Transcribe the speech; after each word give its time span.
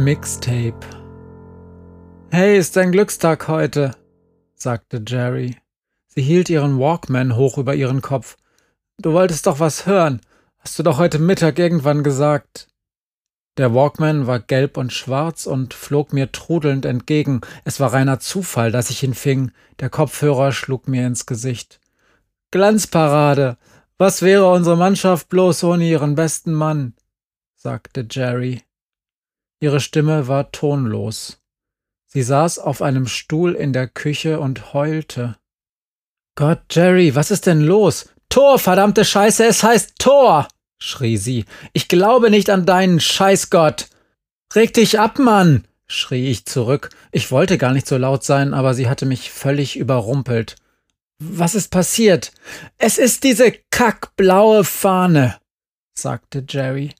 Mixtape. 0.00 0.80
Hey, 2.30 2.56
ist 2.56 2.74
dein 2.74 2.90
Glückstag 2.90 3.48
heute, 3.48 3.90
sagte 4.54 5.02
Jerry. 5.06 5.58
Sie 6.08 6.22
hielt 6.22 6.48
ihren 6.48 6.78
Walkman 6.78 7.36
hoch 7.36 7.58
über 7.58 7.74
ihren 7.74 8.00
Kopf. 8.00 8.38
Du 8.96 9.12
wolltest 9.12 9.46
doch 9.46 9.60
was 9.60 9.84
hören. 9.84 10.22
Hast 10.58 10.78
du 10.78 10.82
doch 10.82 10.96
heute 10.96 11.18
Mittag 11.18 11.58
irgendwann 11.58 12.02
gesagt. 12.02 12.68
Der 13.58 13.74
Walkman 13.74 14.26
war 14.26 14.40
gelb 14.40 14.78
und 14.78 14.90
schwarz 14.90 15.46
und 15.46 15.74
flog 15.74 16.14
mir 16.14 16.32
trudelnd 16.32 16.86
entgegen. 16.86 17.42
Es 17.64 17.78
war 17.78 17.92
reiner 17.92 18.20
Zufall, 18.20 18.72
dass 18.72 18.88
ich 18.88 19.02
ihn 19.02 19.12
fing. 19.12 19.52
Der 19.80 19.90
Kopfhörer 19.90 20.52
schlug 20.52 20.88
mir 20.88 21.06
ins 21.06 21.26
Gesicht. 21.26 21.78
Glanzparade. 22.52 23.58
Was 23.98 24.22
wäre 24.22 24.50
unsere 24.50 24.78
Mannschaft 24.78 25.28
bloß 25.28 25.62
ohne 25.64 25.84
ihren 25.84 26.14
besten 26.14 26.54
Mann? 26.54 26.94
sagte 27.54 28.06
Jerry. 28.10 28.62
Ihre 29.60 29.80
Stimme 29.80 30.26
war 30.26 30.52
tonlos. 30.52 31.38
Sie 32.06 32.22
saß 32.22 32.58
auf 32.58 32.82
einem 32.82 33.06
Stuhl 33.06 33.54
in 33.54 33.72
der 33.72 33.86
Küche 33.86 34.40
und 34.40 34.72
heulte. 34.72 35.36
Gott, 36.34 36.62
Jerry, 36.70 37.14
was 37.14 37.30
ist 37.30 37.46
denn 37.46 37.60
los? 37.60 38.08
Tor, 38.30 38.58
verdammte 38.58 39.04
Scheiße, 39.04 39.44
es 39.44 39.62
heißt 39.62 39.98
Tor! 39.98 40.48
schrie 40.78 41.18
sie. 41.18 41.44
Ich 41.72 41.88
glaube 41.88 42.30
nicht 42.30 42.48
an 42.48 42.64
deinen 42.64 43.00
Scheißgott. 43.00 43.88
Reg 44.54 44.72
dich 44.72 44.98
ab, 44.98 45.18
Mann! 45.18 45.66
schrie 45.86 46.30
ich 46.30 46.46
zurück. 46.46 46.90
Ich 47.12 47.30
wollte 47.30 47.58
gar 47.58 47.72
nicht 47.72 47.86
so 47.86 47.96
laut 47.96 48.24
sein, 48.24 48.54
aber 48.54 48.74
sie 48.74 48.88
hatte 48.88 49.06
mich 49.06 49.30
völlig 49.30 49.76
überrumpelt. 49.76 50.56
Was 51.18 51.54
ist 51.54 51.70
passiert? 51.70 52.32
Es 52.78 52.96
ist 52.96 53.24
diese 53.24 53.52
kackblaue 53.70 54.64
Fahne, 54.64 55.36
sagte 55.94 56.44
Jerry. 56.48 56.94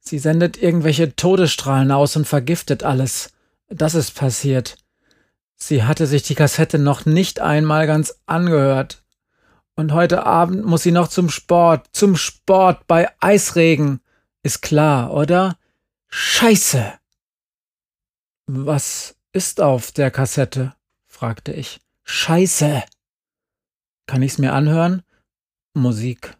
Sie 0.00 0.18
sendet 0.18 0.60
irgendwelche 0.60 1.14
Todesstrahlen 1.14 1.92
aus 1.92 2.16
und 2.16 2.26
vergiftet 2.26 2.82
alles. 2.82 3.32
Das 3.68 3.94
ist 3.94 4.14
passiert. 4.14 4.76
Sie 5.56 5.84
hatte 5.84 6.06
sich 6.06 6.22
die 6.22 6.34
Kassette 6.34 6.78
noch 6.78 7.04
nicht 7.04 7.40
einmal 7.40 7.86
ganz 7.86 8.14
angehört. 8.26 9.04
Und 9.76 9.92
heute 9.92 10.26
Abend 10.26 10.64
muss 10.64 10.82
sie 10.82 10.90
noch 10.90 11.08
zum 11.08 11.30
Sport, 11.30 11.88
zum 11.92 12.16
Sport 12.16 12.86
bei 12.86 13.10
Eisregen. 13.20 14.00
Ist 14.42 14.62
klar, 14.62 15.12
oder? 15.12 15.58
Scheiße! 16.08 16.94
Was 18.46 19.16
ist 19.32 19.60
auf 19.60 19.92
der 19.92 20.10
Kassette? 20.10 20.74
fragte 21.06 21.52
ich. 21.52 21.80
Scheiße! 22.02 22.82
Kann 24.06 24.22
ich's 24.22 24.38
mir 24.38 24.54
anhören? 24.54 25.02
Musik, 25.72 26.34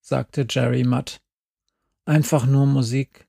sagte 0.00 0.46
Jerry 0.48 0.84
matt. 0.84 1.22
Einfach 2.06 2.46
nur 2.46 2.66
Musik. 2.66 3.28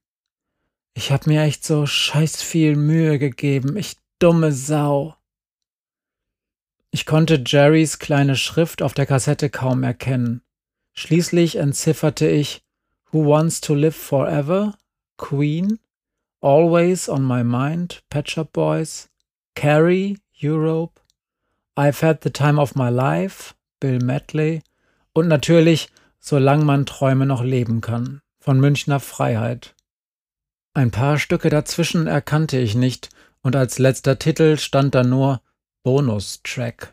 Ich 0.93 1.11
hab 1.11 1.27
mir 1.27 1.43
echt 1.43 1.65
so 1.65 1.85
scheiß 1.85 2.41
viel 2.41 2.75
Mühe 2.75 3.19
gegeben, 3.19 3.77
ich 3.77 3.97
dumme 4.19 4.51
Sau. 4.51 5.15
Ich 6.91 7.05
konnte 7.05 7.41
Jerrys 7.45 7.99
kleine 7.99 8.35
Schrift 8.35 8.81
auf 8.81 8.93
der 8.93 9.05
Kassette 9.05 9.49
kaum 9.49 9.83
erkennen. 9.83 10.41
Schließlich 10.93 11.55
entzifferte 11.55 12.27
ich 12.27 12.63
Who 13.11 13.25
Wants 13.27 13.61
to 13.61 13.73
Live 13.73 13.95
Forever? 13.95 14.77
Queen? 15.17 15.79
Always 16.41 17.07
on 17.07 17.25
My 17.25 17.43
Mind? 17.43 18.03
Pet 18.09 18.29
Shop 18.29 18.51
Boys? 18.51 19.09
Carrie? 19.55 20.17
Europe? 20.41 20.99
I've 21.77 22.01
Had 22.01 22.23
the 22.23 22.31
Time 22.31 22.59
of 22.59 22.75
My 22.75 22.89
Life? 22.89 23.53
Bill 23.79 23.99
Medley? 23.99 24.61
Und 25.13 25.27
natürlich 25.27 25.89
Solange 26.23 26.63
man 26.63 26.85
Träume 26.85 27.25
noch 27.25 27.43
leben 27.43 27.81
kann 27.81 28.20
von 28.41 28.59
Münchner 28.59 28.99
Freiheit. 28.99 29.75
Ein 30.73 30.89
paar 30.91 31.19
Stücke 31.19 31.49
dazwischen 31.49 32.07
erkannte 32.07 32.57
ich 32.57 32.75
nicht, 32.75 33.09
und 33.43 33.55
als 33.55 33.79
letzter 33.79 34.19
Titel 34.19 34.57
stand 34.57 34.95
da 34.95 35.03
nur 35.03 35.41
Bonustrack. 35.83 36.91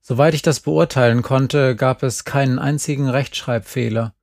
Soweit 0.00 0.34
ich 0.34 0.42
das 0.42 0.60
beurteilen 0.60 1.22
konnte, 1.22 1.76
gab 1.76 2.02
es 2.02 2.24
keinen 2.24 2.58
einzigen 2.58 3.08
Rechtschreibfehler. 3.08 4.14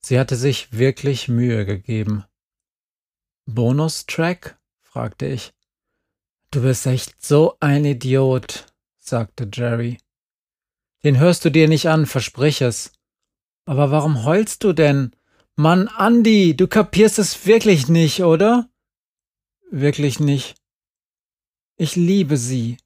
Sie 0.00 0.18
hatte 0.18 0.36
sich 0.36 0.72
wirklich 0.76 1.28
Mühe 1.28 1.66
gegeben. 1.66 2.24
Bonustrack? 3.46 4.58
fragte 4.82 5.26
ich. 5.26 5.52
Du 6.50 6.62
bist 6.62 6.86
echt 6.86 7.24
so 7.24 7.56
ein 7.60 7.84
Idiot, 7.84 8.66
sagte 8.98 9.48
Jerry. 9.52 9.98
Den 11.02 11.18
hörst 11.18 11.44
du 11.44 11.50
dir 11.50 11.66
nicht 11.66 11.88
an, 11.88 12.06
versprich 12.06 12.60
es. 12.60 12.92
Aber 13.64 13.90
warum 13.90 14.24
heulst 14.24 14.62
du 14.64 14.72
denn? 14.72 15.12
Mann, 15.56 15.88
Andi, 15.88 16.56
du 16.56 16.66
kapierst 16.66 17.18
es 17.18 17.46
wirklich 17.46 17.88
nicht, 17.88 18.22
oder? 18.22 18.70
Wirklich 19.70 20.18
nicht. 20.18 20.56
Ich 21.76 21.94
liebe 21.94 22.36
sie. 22.36 22.78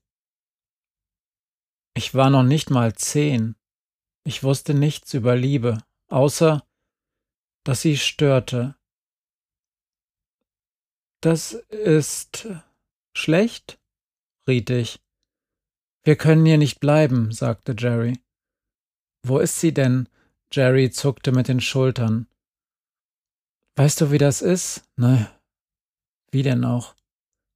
Ich 1.95 2.15
war 2.15 2.29
noch 2.29 2.43
nicht 2.43 2.71
mal 2.71 2.95
zehn. 2.95 3.55
Ich 4.25 4.43
wusste 4.43 4.75
nichts 4.75 5.15
über 5.15 5.37
Liebe, 5.37 5.79
außer, 6.09 6.67
dass 7.65 7.83
sie 7.83 7.97
störte. 7.97 8.77
Das 11.21 11.53
ist 11.53 12.49
schlecht? 13.17 13.81
riet 14.49 14.71
ich. 14.71 15.01
Wir 16.03 16.17
können 16.17 16.45
hier 16.45 16.59
nicht 16.59 16.81
bleiben, 16.81 17.33
sagte 17.33 17.75
Jerry. 17.79 18.21
Wo 19.23 19.39
ist 19.39 19.61
sie 19.61 19.73
denn? 19.73 20.09
Jerry 20.53 20.91
zuckte 20.91 21.33
mit 21.33 21.49
den 21.49 21.61
Schultern. 21.61 22.29
Weißt 23.77 24.01
du, 24.01 24.11
wie 24.11 24.19
das 24.19 24.41
ist? 24.41 24.85
Ne. 24.97 25.29
Wie 26.31 26.43
denn 26.43 26.65
auch? 26.65 26.95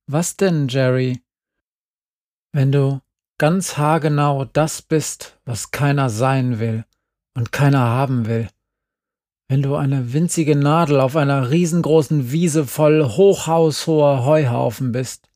Was 0.06 0.36
denn, 0.36 0.68
Jerry? 0.68 1.22
Wenn 2.52 2.72
du 2.72 3.00
ganz 3.38 3.78
haargenau 3.78 4.44
das 4.44 4.82
bist, 4.82 5.40
was 5.46 5.70
keiner 5.70 6.10
sein 6.10 6.60
will 6.60 6.84
und 7.34 7.52
keiner 7.52 7.80
haben 7.80 8.26
will. 8.26 8.48
Wenn 9.48 9.62
du 9.62 9.76
eine 9.76 10.12
winzige 10.12 10.56
Nadel 10.56 11.00
auf 11.00 11.16
einer 11.16 11.50
riesengroßen 11.50 12.30
Wiese 12.30 12.66
voll 12.66 13.02
hochhaushoher 13.02 14.24
Heuhaufen 14.26 14.92
bist. 14.92 15.30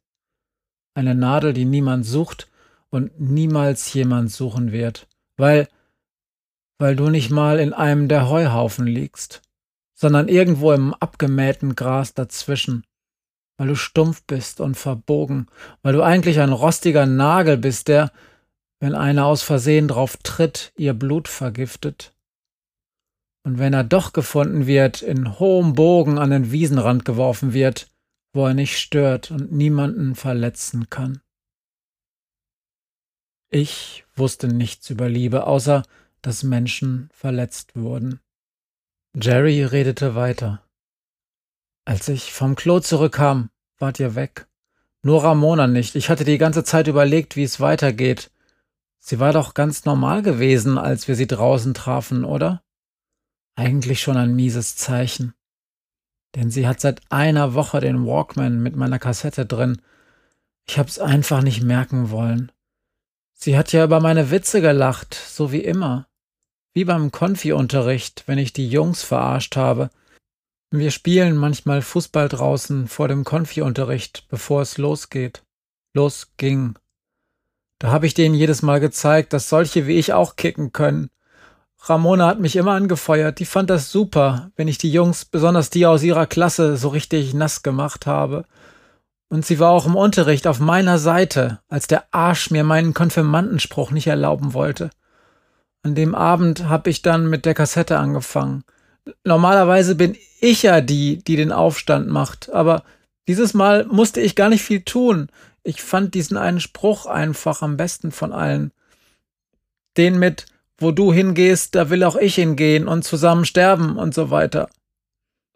Eine 0.92 1.14
Nadel, 1.14 1.54
die 1.54 1.64
niemand 1.64 2.04
sucht 2.04 2.50
und 2.90 3.18
niemals 3.18 3.92
jemand 3.94 4.30
suchen 4.30 4.70
wird, 4.70 5.08
weil, 5.38 5.66
weil 6.78 6.94
du 6.94 7.08
nicht 7.08 7.30
mal 7.30 7.58
in 7.58 7.72
einem 7.72 8.06
der 8.06 8.28
Heuhaufen 8.28 8.86
liegst 8.86 9.40
sondern 9.94 10.28
irgendwo 10.28 10.72
im 10.72 10.92
abgemähten 10.94 11.74
Gras 11.74 12.14
dazwischen, 12.14 12.84
weil 13.56 13.68
du 13.68 13.76
stumpf 13.76 14.24
bist 14.24 14.60
und 14.60 14.76
verbogen, 14.76 15.46
weil 15.82 15.92
du 15.92 16.02
eigentlich 16.02 16.40
ein 16.40 16.52
rostiger 16.52 17.06
Nagel 17.06 17.56
bist, 17.56 17.88
der, 17.88 18.12
wenn 18.80 18.94
einer 18.94 19.26
aus 19.26 19.42
Versehen 19.42 19.88
drauf 19.88 20.16
tritt, 20.22 20.72
ihr 20.76 20.94
Blut 20.94 21.28
vergiftet. 21.28 22.12
Und 23.46 23.58
wenn 23.58 23.72
er 23.72 23.84
doch 23.84 24.12
gefunden 24.12 24.66
wird, 24.66 25.02
in 25.02 25.38
hohem 25.38 25.74
Bogen 25.74 26.18
an 26.18 26.30
den 26.30 26.50
Wiesenrand 26.50 27.04
geworfen 27.04 27.52
wird, 27.52 27.88
wo 28.32 28.46
er 28.46 28.54
nicht 28.54 28.78
stört 28.78 29.30
und 29.30 29.52
niemanden 29.52 30.14
verletzen 30.14 30.90
kann. 30.90 31.20
Ich 33.50 34.04
wusste 34.16 34.48
nichts 34.48 34.90
über 34.90 35.08
Liebe, 35.08 35.46
außer 35.46 35.84
dass 36.22 36.42
Menschen 36.42 37.08
verletzt 37.12 37.76
wurden. 37.76 38.20
Jerry 39.16 39.62
redete 39.62 40.16
weiter. 40.16 40.60
Als 41.84 42.08
ich 42.08 42.32
vom 42.32 42.56
Klo 42.56 42.80
zurückkam, 42.80 43.50
wart 43.78 44.00
ihr 44.00 44.16
weg. 44.16 44.48
Nur 45.02 45.22
Ramona 45.22 45.68
nicht. 45.68 45.94
Ich 45.94 46.10
hatte 46.10 46.24
die 46.24 46.36
ganze 46.36 46.64
Zeit 46.64 46.88
überlegt, 46.88 47.36
wie 47.36 47.44
es 47.44 47.60
weitergeht. 47.60 48.32
Sie 48.98 49.20
war 49.20 49.32
doch 49.32 49.54
ganz 49.54 49.84
normal 49.84 50.22
gewesen, 50.22 50.78
als 50.78 51.06
wir 51.06 51.14
sie 51.14 51.28
draußen 51.28 51.74
trafen, 51.74 52.24
oder? 52.24 52.64
Eigentlich 53.54 54.00
schon 54.00 54.16
ein 54.16 54.34
mieses 54.34 54.74
Zeichen. 54.74 55.34
Denn 56.34 56.50
sie 56.50 56.66
hat 56.66 56.80
seit 56.80 57.00
einer 57.10 57.54
Woche 57.54 57.78
den 57.78 58.04
Walkman 58.04 58.60
mit 58.64 58.74
meiner 58.74 58.98
Kassette 58.98 59.46
drin. 59.46 59.80
Ich 60.66 60.76
hab's 60.76 60.98
einfach 60.98 61.42
nicht 61.42 61.62
merken 61.62 62.10
wollen. 62.10 62.50
Sie 63.32 63.56
hat 63.56 63.70
ja 63.70 63.84
über 63.84 64.00
meine 64.00 64.32
Witze 64.32 64.60
gelacht, 64.60 65.14
so 65.14 65.52
wie 65.52 65.62
immer. 65.62 66.08
Wie 66.74 66.84
beim 66.84 67.12
Konfi-Unterricht, 67.12 68.24
wenn 68.26 68.36
ich 68.36 68.52
die 68.52 68.68
Jungs 68.68 69.04
verarscht 69.04 69.54
habe. 69.54 69.90
Wir 70.72 70.90
spielen 70.90 71.36
manchmal 71.36 71.82
Fußball 71.82 72.28
draußen 72.28 72.88
vor 72.88 73.06
dem 73.06 73.22
Konfi-Unterricht, 73.22 74.26
bevor 74.28 74.62
es 74.62 74.76
losgeht. 74.76 75.44
Losging. 75.94 76.74
Da 77.78 77.92
habe 77.92 78.06
ich 78.06 78.14
denen 78.14 78.34
jedes 78.34 78.62
Mal 78.62 78.80
gezeigt, 78.80 79.32
dass 79.32 79.48
solche 79.48 79.86
wie 79.86 80.00
ich 80.00 80.12
auch 80.12 80.34
kicken 80.34 80.72
können. 80.72 81.10
Ramona 81.80 82.26
hat 82.26 82.40
mich 82.40 82.56
immer 82.56 82.72
angefeuert, 82.72 83.38
die 83.38 83.44
fand 83.44 83.70
das 83.70 83.92
super, 83.92 84.50
wenn 84.56 84.66
ich 84.66 84.78
die 84.78 84.90
Jungs, 84.90 85.24
besonders 85.24 85.70
die 85.70 85.86
aus 85.86 86.02
ihrer 86.02 86.26
Klasse, 86.26 86.76
so 86.76 86.88
richtig 86.88 87.34
nass 87.34 87.62
gemacht 87.62 88.06
habe. 88.06 88.46
Und 89.28 89.46
sie 89.46 89.60
war 89.60 89.70
auch 89.70 89.86
im 89.86 89.94
Unterricht 89.94 90.48
auf 90.48 90.58
meiner 90.58 90.98
Seite, 90.98 91.60
als 91.68 91.86
der 91.86 92.12
Arsch 92.12 92.50
mir 92.50 92.64
meinen 92.64 92.94
Konfirmandenspruch 92.94 93.92
nicht 93.92 94.08
erlauben 94.08 94.54
wollte. 94.54 94.90
An 95.84 95.94
dem 95.94 96.14
Abend 96.14 96.68
hab 96.68 96.88
ich 96.88 97.02
dann 97.02 97.28
mit 97.28 97.44
der 97.44 97.54
Kassette 97.54 97.98
angefangen. 97.98 98.64
Normalerweise 99.22 99.94
bin 99.94 100.16
ich 100.40 100.62
ja 100.62 100.80
die, 100.80 101.18
die 101.18 101.36
den 101.36 101.52
Aufstand 101.52 102.08
macht, 102.08 102.50
aber 102.50 102.82
dieses 103.28 103.54
Mal 103.54 103.84
musste 103.84 104.20
ich 104.20 104.34
gar 104.34 104.48
nicht 104.48 104.64
viel 104.64 104.80
tun. 104.82 105.28
Ich 105.62 105.82
fand 105.82 106.14
diesen 106.14 106.36
einen 106.36 106.60
Spruch 106.60 107.06
einfach 107.06 107.62
am 107.62 107.76
besten 107.76 108.10
von 108.10 108.32
allen. 108.32 108.72
Den 109.96 110.18
mit 110.18 110.46
wo 110.78 110.90
du 110.90 111.12
hingehst, 111.12 111.74
da 111.74 111.90
will 111.90 112.02
auch 112.04 112.16
ich 112.16 112.34
hingehen 112.34 112.88
und 112.88 113.04
zusammen 113.04 113.44
sterben 113.44 113.96
und 113.96 114.14
so 114.14 114.30
weiter. 114.30 114.68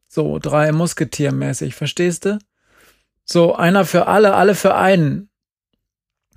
So 0.07 0.39
drei 0.39 0.73
Musketiermäßig, 0.73 1.75
verstehst 1.75 2.25
du? 2.25 2.39
So 3.25 3.55
einer 3.55 3.85
für 3.85 4.07
alle, 4.07 4.35
alle 4.35 4.55
für 4.55 4.75
einen. 4.75 5.28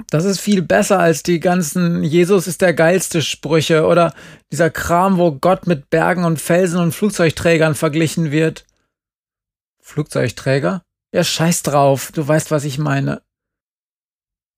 Das 0.10 0.26
ist 0.26 0.40
viel 0.40 0.62
besser 0.62 1.00
als 1.00 1.24
die 1.24 1.40
ganzen 1.40 2.04
Jesus 2.04 2.48
ist 2.48 2.62
der 2.62 2.74
geilste 2.74 3.22
Sprüche 3.22 3.86
oder 3.86 4.14
dieser 4.52 4.70
Kram, 4.70 5.18
wo 5.18 5.32
Gott 5.32 5.68
mit 5.68 5.90
Bergen 5.90 6.24
und 6.24 6.42
Felsen 6.42 6.80
und 6.80 6.94
Flugzeugträgern 6.94 7.76
verglichen 7.76 8.32
wird. 8.32 8.66
Flugzeugträger? 9.82 10.84
Ja, 11.14 11.24
scheiß 11.24 11.64
drauf, 11.64 12.12
du 12.14 12.28
weißt, 12.28 12.52
was 12.52 12.64
ich 12.64 12.78
meine. 12.78 13.22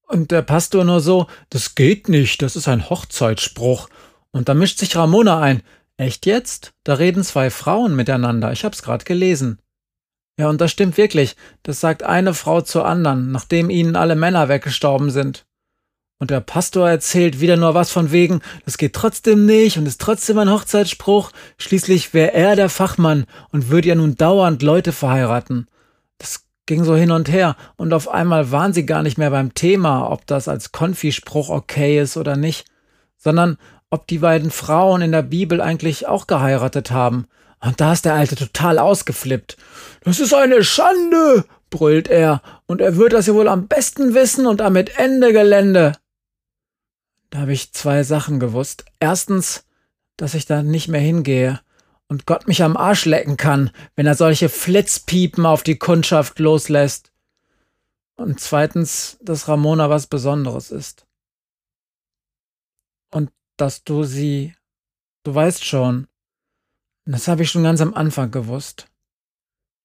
Und 0.08 0.32
der 0.32 0.44
Pastor 0.44 0.84
nur 0.84 1.00
so, 1.00 1.28
das 1.50 1.76
geht 1.76 2.10
nicht, 2.10 2.42
das 2.42 2.56
ist 2.56 2.68
ein 2.68 2.90
Hochzeitsspruch. 2.90 3.90
Und 4.32 4.50
da 4.50 4.54
mischt 4.54 4.80
sich 4.80 4.96
Ramona 4.96 5.40
ein. 5.40 5.64
Echt 5.98 6.26
jetzt? 6.26 6.74
Da 6.84 6.96
reden 6.96 7.24
zwei 7.24 7.50
Frauen 7.50 7.96
miteinander. 7.96 8.52
Ich 8.52 8.66
hab's 8.66 8.82
grad 8.82 9.06
gelesen. 9.06 9.60
Ja, 10.38 10.50
und 10.50 10.62
das 10.62 10.72
stimmt 10.72 10.98
wirklich. 10.98 11.36
Das 11.62 11.80
sagt 11.80 12.04
eine 12.04 12.34
Frau 12.34 12.62
zur 12.62 12.86
anderen, 12.86 13.32
nachdem 13.32 13.70
ihnen 13.70 13.96
alle 13.96 14.16
Männer 14.16 14.50
weggestorben 14.50 15.12
sind. 15.12 15.46
Und 16.20 16.32
der 16.32 16.40
Pastor 16.40 16.90
erzählt 16.90 17.42
wieder 17.42 17.58
nur 17.58 17.74
was 17.74 17.92
von 17.92 18.12
wegen, 18.12 18.42
das 18.66 18.78
geht 18.78 18.94
trotzdem 18.94 19.46
nicht 19.46 19.78
und 19.78 19.86
ist 19.86 20.00
trotzdem 20.00 20.38
ein 20.38 20.50
Hochzeitsspruch. 20.50 21.32
Schließlich 21.58 22.14
wäre 22.14 22.34
er 22.34 22.56
der 22.56 22.70
Fachmann 22.70 23.26
und 23.52 23.70
würde 23.70 23.90
ja 23.90 23.96
nun 23.96 24.16
dauernd 24.16 24.64
Leute 24.64 24.92
verheiraten. 24.92 25.68
Das 26.18 26.46
ging 26.66 26.86
so 26.86 26.96
hin 26.96 27.12
und 27.12 27.30
her 27.30 27.58
und 27.76 27.94
auf 27.94 28.08
einmal 28.08 28.52
waren 28.52 28.74
sie 28.74 28.86
gar 28.86 29.04
nicht 29.04 29.18
mehr 29.18 29.32
beim 29.32 29.54
Thema, 29.54 30.10
ob 30.10 30.26
das 30.26 30.48
als 30.48 30.72
Konfispruch 30.72 31.50
okay 31.50 32.00
ist 32.00 32.16
oder 32.16 32.38
nicht, 32.38 32.66
sondern 33.18 33.58
ob 33.90 34.08
die 34.08 34.20
beiden 34.20 34.50
Frauen 34.50 35.02
in 35.02 35.12
der 35.12 35.24
Bibel 35.24 35.62
eigentlich 35.62 36.08
auch 36.08 36.26
geheiratet 36.26 36.92
haben. 36.92 37.28
Und 37.64 37.80
da 37.80 37.94
ist 37.94 38.04
der 38.04 38.14
Alte 38.14 38.36
total 38.36 38.78
ausgeflippt. 38.78 39.56
Das 40.02 40.20
ist 40.20 40.34
eine 40.34 40.66
Schande, 40.66 41.46
brüllt 41.70 42.10
er, 42.10 42.42
und 42.66 42.82
er 42.82 42.98
wird 42.98 43.14
das 43.14 43.28
ja 43.28 43.34
wohl 43.34 43.48
am 43.48 43.70
besten 43.70 44.14
wissen 44.14 44.46
und 44.48 44.60
damit 44.60 44.98
Ende 44.98 45.32
Gelände. 45.32 45.94
Da 47.30 47.40
habe 47.40 47.54
ich 47.54 47.72
zwei 47.72 48.04
Sachen 48.04 48.42
gewusst. 48.42 48.84
Erstens, 49.00 49.66
dass 50.18 50.34
ich 50.34 50.46
da 50.46 50.62
nicht 50.62 50.90
mehr 50.90 51.00
hingehe 51.00 51.62
und 52.10 52.26
Gott 52.26 52.50
mich 52.50 52.64
am 52.64 52.76
Arsch 52.76 53.06
lecken 53.06 53.38
kann, 53.38 53.72
wenn 53.96 54.08
er 54.08 54.16
solche 54.16 54.50
Flitzpiepen 54.50 55.46
auf 55.46 55.64
die 55.64 55.80
Kundschaft 55.80 56.40
loslässt. 56.40 57.14
Und 58.18 58.42
zweitens, 58.42 59.18
dass 59.22 59.48
Ramona 59.48 59.90
was 59.90 60.08
Besonderes 60.08 60.70
ist. 60.70 61.08
Und 63.10 63.32
dass 63.56 63.86
du 63.86 64.04
sie. 64.04 64.54
Du 65.24 65.34
weißt 65.34 65.64
schon. 65.64 66.08
Das 67.06 67.28
habe 67.28 67.44
ich 67.44 67.52
schon 67.52 67.64
ganz 67.64 67.82
am 67.82 67.94
Anfang 67.94 68.32
gewusst. 68.32 68.88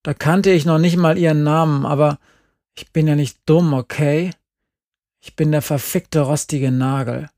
Da 0.05 0.15
kannte 0.15 0.51
ich 0.51 0.65
noch 0.65 0.79
nicht 0.79 0.97
mal 0.97 1.19
ihren 1.19 1.43
Namen, 1.43 1.85
aber 1.85 2.19
ich 2.77 2.93
bin 2.93 3.09
ja 3.09 3.17
nicht 3.17 3.41
dumm, 3.47 3.75
okay? 3.75 4.31
Ich 5.21 5.35
bin 5.35 5.51
der 5.51 5.63
verfickte 5.63 6.21
rostige 6.21 6.71
Nagel. 6.71 7.29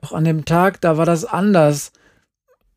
Doch 0.00 0.12
an 0.12 0.24
dem 0.24 0.44
Tag, 0.44 0.80
da 0.80 0.96
war 0.96 1.06
das 1.06 1.24
anders. 1.24 1.92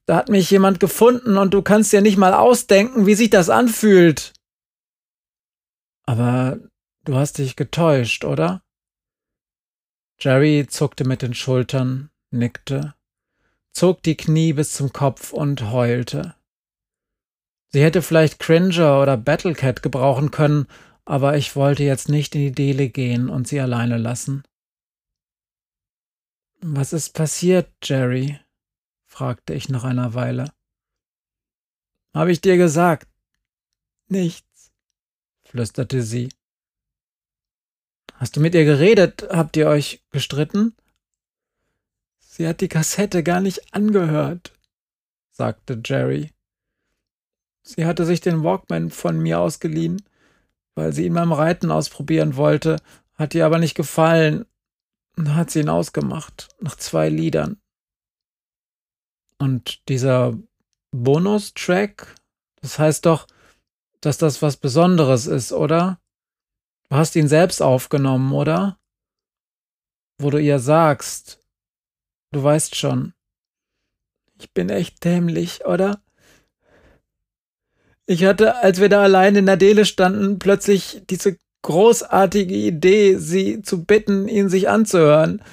Da 0.05 0.15
hat 0.17 0.29
mich 0.29 0.49
jemand 0.49 0.79
gefunden 0.79 1.37
und 1.37 1.53
du 1.53 1.61
kannst 1.61 1.93
dir 1.93 2.01
nicht 2.01 2.17
mal 2.17 2.33
ausdenken, 2.33 3.05
wie 3.05 3.15
sich 3.15 3.29
das 3.29 3.49
anfühlt. 3.49 4.33
Aber 6.05 6.59
du 7.05 7.15
hast 7.15 7.37
dich 7.37 7.55
getäuscht, 7.55 8.25
oder? 8.25 8.61
Jerry 10.19 10.65
zuckte 10.67 11.05
mit 11.05 11.21
den 11.21 11.33
Schultern 11.33 12.09
nickte, 12.31 12.95
zog 13.73 14.03
die 14.03 14.15
Knie 14.15 14.53
bis 14.53 14.73
zum 14.73 14.93
Kopf 14.93 15.33
und 15.33 15.71
heulte. 15.71 16.35
Sie 17.69 17.83
hätte 17.83 18.01
vielleicht 18.01 18.39
Cringer 18.39 19.01
oder 19.01 19.17
Battlecat 19.17 19.81
gebrauchen 19.81 20.29
können, 20.31 20.67
aber 21.05 21.37
ich 21.37 21.55
wollte 21.55 21.83
jetzt 21.83 22.07
nicht 22.07 22.35
in 22.35 22.41
die 22.41 22.51
Dele 22.51 22.89
gehen 22.89 23.29
und 23.29 23.47
sie 23.47 23.59
alleine 23.59 23.97
lassen. 23.97 24.43
Was 26.61 26.93
ist 26.93 27.13
passiert, 27.13 27.69
Jerry? 27.83 28.39
fragte 29.05 29.53
ich 29.53 29.69
nach 29.69 29.83
einer 29.83 30.13
Weile. 30.13 30.53
Hab 32.13 32.27
ich 32.27 32.41
dir 32.41 32.57
gesagt? 32.57 33.07
Nichts, 34.07 34.71
flüsterte 35.43 36.03
sie. 36.03 36.29
Hast 38.13 38.35
du 38.35 38.39
mit 38.39 38.53
ihr 38.55 38.65
geredet? 38.65 39.27
Habt 39.29 39.57
ihr 39.57 39.67
euch 39.67 40.03
gestritten? 40.11 40.75
Sie 42.35 42.47
hat 42.47 42.61
die 42.61 42.67
Kassette 42.67 43.21
gar 43.21 43.41
nicht 43.41 43.75
angehört, 43.75 44.53
sagte 45.29 45.79
Jerry. 45.85 46.31
Sie 47.61 47.85
hatte 47.85 48.07
sich 48.07 48.21
den 48.21 48.43
Walkman 48.43 48.89
von 48.89 49.19
mir 49.19 49.39
ausgeliehen, 49.39 50.01
weil 50.73 50.93
sie 50.93 51.05
ihn 51.05 51.13
beim 51.13 51.31
Reiten 51.31 51.69
ausprobieren 51.69 52.35
wollte, 52.35 52.77
hat 53.13 53.35
ihr 53.35 53.45
aber 53.45 53.59
nicht 53.59 53.75
gefallen 53.75 54.47
und 55.15 55.35
hat 55.35 55.51
sie 55.51 55.59
ihn 55.59 55.69
ausgemacht, 55.69 56.49
nach 56.59 56.75
zwei 56.75 57.07
Liedern. 57.07 57.61
Und 59.37 59.87
dieser 59.87 60.35
Bonustrack, 60.89 62.15
das 62.61 62.79
heißt 62.79 63.05
doch, 63.05 63.27
dass 64.01 64.17
das 64.17 64.41
was 64.41 64.57
Besonderes 64.57 65.27
ist, 65.27 65.51
oder? 65.51 65.99
Du 66.89 66.95
hast 66.95 67.15
ihn 67.15 67.27
selbst 67.27 67.61
aufgenommen, 67.61 68.33
oder? 68.33 68.79
Wo 70.17 70.31
du 70.31 70.39
ihr 70.39 70.57
sagst, 70.57 71.42
Du 72.33 72.41
weißt 72.41 72.75
schon. 72.75 73.13
Ich 74.39 74.51
bin 74.53 74.71
echt 74.71 75.03
dämlich, 75.03 75.65
oder? 75.65 76.01
Ich 78.07 78.25
hatte, 78.25 78.55
als 78.55 78.81
wir 78.81 78.89
da 78.89 79.03
allein 79.03 79.35
in 79.35 79.45
der 79.45 79.55
Dele 79.55 79.85
standen, 79.85 80.39
plötzlich 80.39 81.03
diese 81.11 81.37
großartige 81.61 82.55
Idee, 82.55 83.17
sie 83.17 83.61
zu 83.61 83.85
bitten, 83.85 84.27
ihn 84.27 84.49
sich 84.49 84.67
anzuhören. 84.67 85.43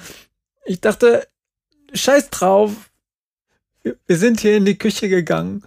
Ich 0.65 0.81
dachte, 0.81 1.27
scheiß 1.93 2.31
drauf. 2.31 2.89
Wir 3.83 4.17
sind 4.17 4.41
hier 4.41 4.57
in 4.57 4.65
die 4.65 4.77
Küche 4.77 5.07
gegangen, 5.07 5.63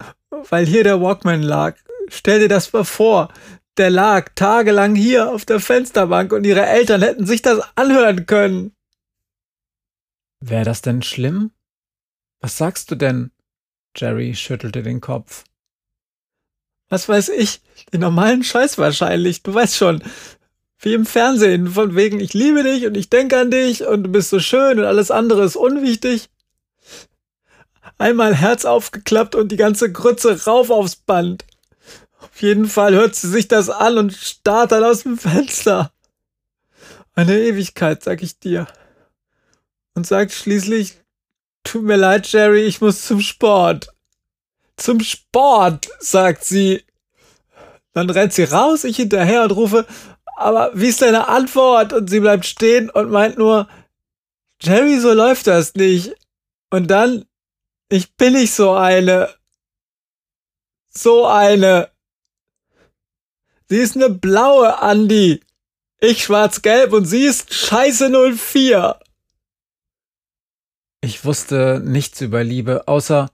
weil 0.49 0.65
hier 0.65 0.83
der 0.83 1.01
Walkman 1.01 1.43
lag. 1.43 1.77
Stell 2.09 2.41
dir 2.41 2.49
das 2.49 2.73
mal 2.73 2.83
vor. 2.83 3.33
Der 3.77 3.89
lag 3.89 4.29
tagelang 4.35 4.95
hier 4.95 5.31
auf 5.31 5.45
der 5.45 5.61
Fensterbank 5.61 6.33
und 6.33 6.45
ihre 6.45 6.65
Eltern 6.65 7.01
hätten 7.01 7.25
sich 7.25 7.41
das 7.41 7.61
anhören 7.75 8.25
können. 8.25 8.74
Wäre 10.47 10.63
das 10.63 10.83
denn 10.83 11.01
schlimm? 11.01 11.49
Was 12.39 12.55
sagst 12.55 12.91
du 12.91 12.95
denn? 12.95 13.31
Jerry 13.95 14.35
schüttelte 14.35 14.83
den 14.83 15.01
Kopf. 15.01 15.43
Was 16.87 17.09
weiß 17.09 17.29
ich? 17.29 17.61
Den 17.91 18.01
normalen 18.01 18.43
Scheiß 18.43 18.77
wahrscheinlich. 18.77 19.41
Du 19.41 19.55
weißt 19.55 19.75
schon. 19.75 20.03
Wie 20.77 20.93
im 20.93 21.07
Fernsehen. 21.07 21.69
Von 21.69 21.95
wegen, 21.95 22.19
ich 22.19 22.35
liebe 22.35 22.61
dich 22.61 22.85
und 22.85 22.95
ich 22.95 23.09
denke 23.09 23.39
an 23.39 23.49
dich 23.49 23.87
und 23.87 24.03
du 24.03 24.09
bist 24.09 24.29
so 24.29 24.39
schön 24.39 24.77
und 24.77 24.85
alles 24.85 25.09
andere 25.09 25.43
ist 25.43 25.55
unwichtig. 25.55 26.29
Einmal 27.97 28.35
Herz 28.35 28.65
aufgeklappt 28.65 29.33
und 29.33 29.51
die 29.51 29.57
ganze 29.57 29.91
Grütze 29.91 30.45
rauf 30.45 30.69
aufs 30.69 30.95
Band. 30.95 31.43
Auf 32.19 32.39
jeden 32.43 32.67
Fall 32.67 32.93
hört 32.93 33.15
sie 33.15 33.29
sich 33.29 33.47
das 33.47 33.71
an 33.71 33.97
und 33.97 34.13
starrt 34.13 34.73
dann 34.73 34.83
aus 34.83 35.03
dem 35.03 35.17
Fenster. 35.17 35.91
Eine 37.15 37.39
Ewigkeit, 37.39 38.03
sag 38.03 38.21
ich 38.21 38.37
dir 38.39 38.67
und 39.95 40.05
sagt 40.05 40.31
schließlich, 40.31 40.97
tut 41.63 41.83
mir 41.83 41.97
leid, 41.97 42.31
Jerry, 42.31 42.63
ich 42.63 42.81
muss 42.81 43.05
zum 43.05 43.21
Sport. 43.21 43.87
Zum 44.77 44.99
Sport, 44.99 45.87
sagt 45.99 46.43
sie. 46.43 46.83
Dann 47.93 48.09
rennt 48.09 48.33
sie 48.33 48.43
raus, 48.43 48.83
ich 48.83 48.97
hinterher 48.97 49.43
und 49.43 49.51
rufe, 49.51 49.87
aber 50.35 50.71
wie 50.73 50.87
ist 50.87 51.01
deine 51.01 51.27
Antwort? 51.29 51.93
Und 51.93 52.09
sie 52.09 52.19
bleibt 52.19 52.45
stehen 52.45 52.89
und 52.89 53.09
meint 53.09 53.37
nur, 53.37 53.67
Jerry, 54.61 54.99
so 54.99 55.13
läuft 55.13 55.47
das 55.47 55.75
nicht. 55.75 56.13
Und 56.69 56.87
dann 56.87 57.25
Ich 57.89 58.15
bin 58.15 58.33
nicht 58.33 58.53
so 58.53 58.71
eine. 58.73 59.29
So 60.89 61.25
eine. 61.27 61.91
Sie 63.69 63.77
ist 63.77 63.95
eine 63.95 64.09
blaue, 64.09 64.81
Andi. 64.81 65.41
Ich 65.99 66.23
schwarz-gelb 66.23 66.93
und 66.93 67.05
sie 67.05 67.23
ist 67.25 67.53
Scheiße 67.53 68.09
04. 68.09 68.99
Ich 71.05 71.23
wusste 71.23 71.83
nichts 71.85 72.19
über 72.21 72.43
Liebe, 72.43 72.87
außer 72.87 73.29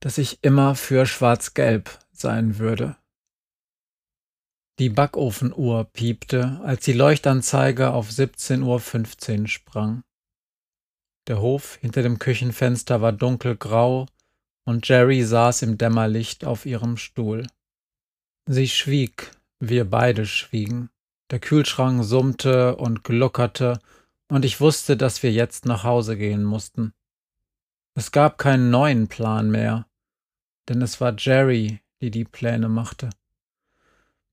dass 0.00 0.18
ich 0.18 0.40
immer 0.42 0.74
für 0.74 1.06
schwarz-gelb 1.06 2.00
sein 2.10 2.58
würde. 2.58 2.96
Die 4.80 4.88
Backofenuhr 4.88 5.84
piepte, 5.84 6.60
als 6.64 6.84
die 6.84 6.92
Leuchtanzeige 6.92 7.92
auf 7.92 8.10
17.15 8.10 9.42
Uhr 9.42 9.46
sprang. 9.46 10.02
Der 11.28 11.40
Hof 11.40 11.76
hinter 11.76 12.02
dem 12.02 12.18
Küchenfenster 12.18 13.00
war 13.00 13.12
dunkelgrau 13.12 14.06
und 14.64 14.88
Jerry 14.88 15.22
saß 15.22 15.62
im 15.62 15.78
Dämmerlicht 15.78 16.44
auf 16.44 16.66
ihrem 16.66 16.96
Stuhl. 16.96 17.46
Sie 18.46 18.66
schwieg, 18.66 19.30
wir 19.60 19.88
beide 19.88 20.26
schwiegen. 20.26 20.90
Der 21.30 21.38
Kühlschrank 21.38 22.02
summte 22.02 22.74
und 22.74 23.04
gluckerte, 23.04 23.78
und 24.26 24.44
ich 24.44 24.60
wusste, 24.60 24.96
dass 24.96 25.22
wir 25.22 25.30
jetzt 25.30 25.64
nach 25.64 25.84
Hause 25.84 26.16
gehen 26.16 26.42
mussten. 26.42 26.92
Es 27.94 28.10
gab 28.10 28.38
keinen 28.38 28.70
neuen 28.70 29.06
Plan 29.06 29.50
mehr, 29.50 29.86
denn 30.68 30.82
es 30.82 31.00
war 31.00 31.14
Jerry, 31.16 31.80
die 32.00 32.10
die 32.10 32.24
Pläne 32.24 32.68
machte. 32.68 33.10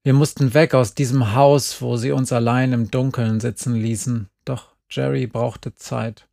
Wir 0.04 0.14
mussten 0.14 0.56
weg 0.56 0.74
aus 0.74 0.96
diesem 0.96 1.36
Haus, 1.36 1.80
wo 1.80 1.96
sie 1.96 2.12
uns 2.12 2.34
allein 2.34 2.74
im 2.74 2.90
Dunkeln 2.90 3.40
sitzen 3.40 3.76
ließen, 3.76 4.30
doch 4.46 4.76
Jerry 4.90 5.28
brauchte 5.28 5.76
Zeit. 5.76 6.28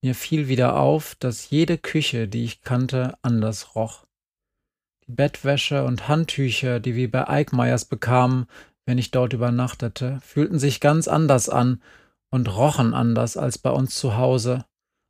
Mir 0.00 0.14
fiel 0.14 0.48
wieder 0.48 0.78
auf, 0.78 1.16
dass 1.16 1.50
jede 1.50 1.76
Küche, 1.76 2.28
die 2.28 2.44
ich 2.44 2.62
kannte, 2.62 3.18
anders 3.20 3.74
roch. 3.74 4.06
Die 5.06 5.12
Bettwäsche 5.12 5.84
und 5.84 6.08
Handtücher, 6.08 6.80
die 6.80 6.94
wir 6.94 7.10
bei 7.10 7.28
Eickmeyers 7.28 7.84
bekamen, 7.84 8.46
wenn 8.86 8.96
ich 8.96 9.10
dort 9.10 9.34
übernachtete, 9.34 10.20
fühlten 10.22 10.58
sich 10.58 10.80
ganz 10.80 11.08
anders 11.08 11.48
an 11.50 11.82
und 12.30 12.56
rochen 12.56 12.94
anders 12.94 13.36
als 13.36 13.58
bei 13.58 13.70
uns 13.70 13.96
zu 13.96 14.16
Hause. 14.16 14.64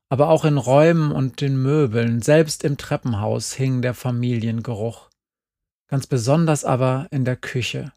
Aber 0.08 0.28
auch 0.28 0.44
in 0.44 0.56
Räumen 0.56 1.10
und 1.10 1.40
den 1.40 1.60
Möbeln, 1.60 2.22
selbst 2.22 2.62
im 2.64 2.76
Treppenhaus, 2.76 3.54
hing 3.54 3.82
der 3.82 3.94
Familiengeruch. 3.94 5.10
Ganz 5.88 6.06
besonders 6.06 6.64
aber 6.64 7.08
in 7.10 7.25
der 7.25 7.36
Küche, 7.36 7.92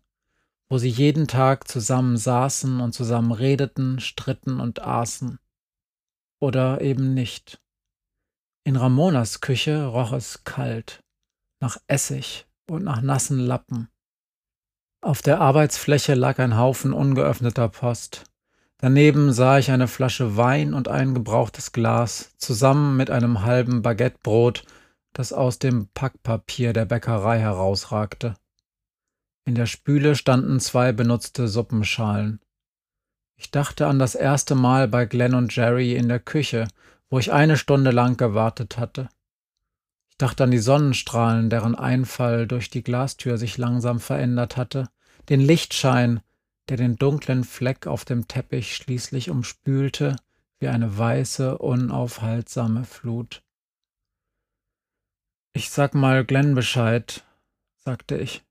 wo 0.70 0.78
sie 0.78 0.90
jeden 0.90 1.28
Tag 1.28 1.68
zusammen 1.68 2.18
saßen 2.18 2.80
und 2.80 2.94
zusammen 2.94 3.32
redeten, 3.32 4.00
stritten 4.00 4.60
und 4.60 4.82
aßen. 4.82 5.40
Oder 6.40 6.82
eben 6.82 7.14
nicht. 7.14 7.62
In 8.64 8.76
Ramonas 8.76 9.42
Küche 9.42 9.86
roch 9.86 10.14
es 10.14 10.44
kalt, 10.44 11.04
nach 11.60 11.78
Essig 11.88 12.48
und 12.70 12.84
nach 12.84 13.02
nassen 13.02 13.40
Lappen. 13.40 13.90
Auf 15.02 15.22
der 15.22 15.40
Arbeitsfläche 15.42 16.14
lag 16.14 16.40
ein 16.40 16.58
Haufen 16.58 16.94
ungeöffneter 16.94 17.70
Post. 17.70 18.29
Daneben 18.82 19.34
sah 19.34 19.60
ich 19.60 19.72
eine 19.72 19.90
Flasche 19.90 20.38
Wein 20.38 20.74
und 20.74 20.88
ein 20.88 21.14
gebrauchtes 21.14 21.74
Glas, 21.74 22.34
zusammen 22.38 22.96
mit 22.96 23.12
einem 23.12 23.44
halben 23.44 23.82
Baguettebrot, 23.82 24.64
das 25.12 25.34
aus 25.34 25.60
dem 25.60 25.90
Packpapier 25.94 26.72
der 26.72 26.86
Bäckerei 26.86 27.40
herausragte. 27.40 28.36
In 29.44 29.56
der 29.56 29.66
Spüle 29.66 30.16
standen 30.16 30.62
zwei 30.62 30.94
benutzte 30.94 31.50
Suppenschalen. 31.50 32.40
Ich 33.36 33.52
dachte 33.52 33.86
an 33.88 34.00
das 34.00 34.16
erste 34.16 34.56
Mal 34.56 34.88
bei 34.88 35.06
Glenn 35.06 35.34
und 35.34 35.54
Jerry 35.54 35.96
in 35.96 36.08
der 36.08 36.20
Küche, 36.20 36.68
wo 37.10 37.20
ich 37.20 37.34
eine 37.34 37.58
Stunde 37.58 37.92
lang 37.92 38.16
gewartet 38.16 38.78
hatte. 38.78 39.10
Ich 40.10 40.18
dachte 40.18 40.46
an 40.46 40.52
die 40.52 40.58
Sonnenstrahlen, 40.58 41.50
deren 41.50 41.76
Einfall 41.76 42.48
durch 42.48 42.70
die 42.70 42.84
Glastür 42.84 43.38
sich 43.38 43.58
langsam 43.58 44.00
verändert 44.00 44.56
hatte, 44.56 44.88
den 45.28 45.42
Lichtschein, 45.42 46.22
der 46.70 46.78
den 46.78 46.96
dunklen 46.96 47.44
Fleck 47.44 47.88
auf 47.88 48.06
dem 48.06 48.28
Teppich 48.28 48.76
schließlich 48.76 49.30
umspülte 49.30 50.16
wie 50.60 50.68
eine 50.68 50.98
weiße, 50.98 51.58
unaufhaltsame 51.58 52.86
Flut. 52.86 53.42
Ich 55.54 55.70
sag 55.70 55.96
mal 55.96 56.26
Glenn 56.26 56.54
Bescheid, 56.54 57.26
sagte 57.78 58.18
ich. 58.18 58.44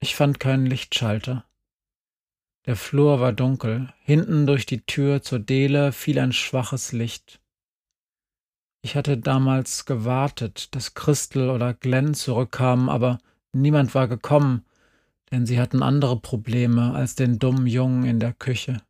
Ich 0.00 0.16
fand 0.16 0.40
keinen 0.40 0.66
Lichtschalter. 0.66 1.44
Der 2.66 2.76
Flur 2.76 3.20
war 3.20 3.32
dunkel, 3.32 3.92
hinten 4.00 4.46
durch 4.46 4.66
die 4.66 4.86
Tür 4.86 5.22
zur 5.22 5.40
Dele 5.40 5.92
fiel 5.92 6.18
ein 6.18 6.32
schwaches 6.32 6.92
Licht. 6.92 7.40
Ich 8.82 8.96
hatte 8.96 9.18
damals 9.18 9.84
gewartet, 9.84 10.74
dass 10.74 10.94
Christel 10.94 11.50
oder 11.50 11.74
Glenn 11.74 12.14
zurückkamen, 12.14 12.88
aber 12.88 13.18
niemand 13.52 13.94
war 13.94 14.08
gekommen, 14.08 14.64
denn 15.32 15.46
sie 15.46 15.58
hatten 15.58 15.82
andere 15.82 16.20
Probleme 16.20 16.94
als 16.94 17.16
den 17.16 17.40
dummen 17.40 17.66
Jungen 17.66 18.04
in 18.04 18.20
der 18.20 18.32
Küche. 18.32 18.80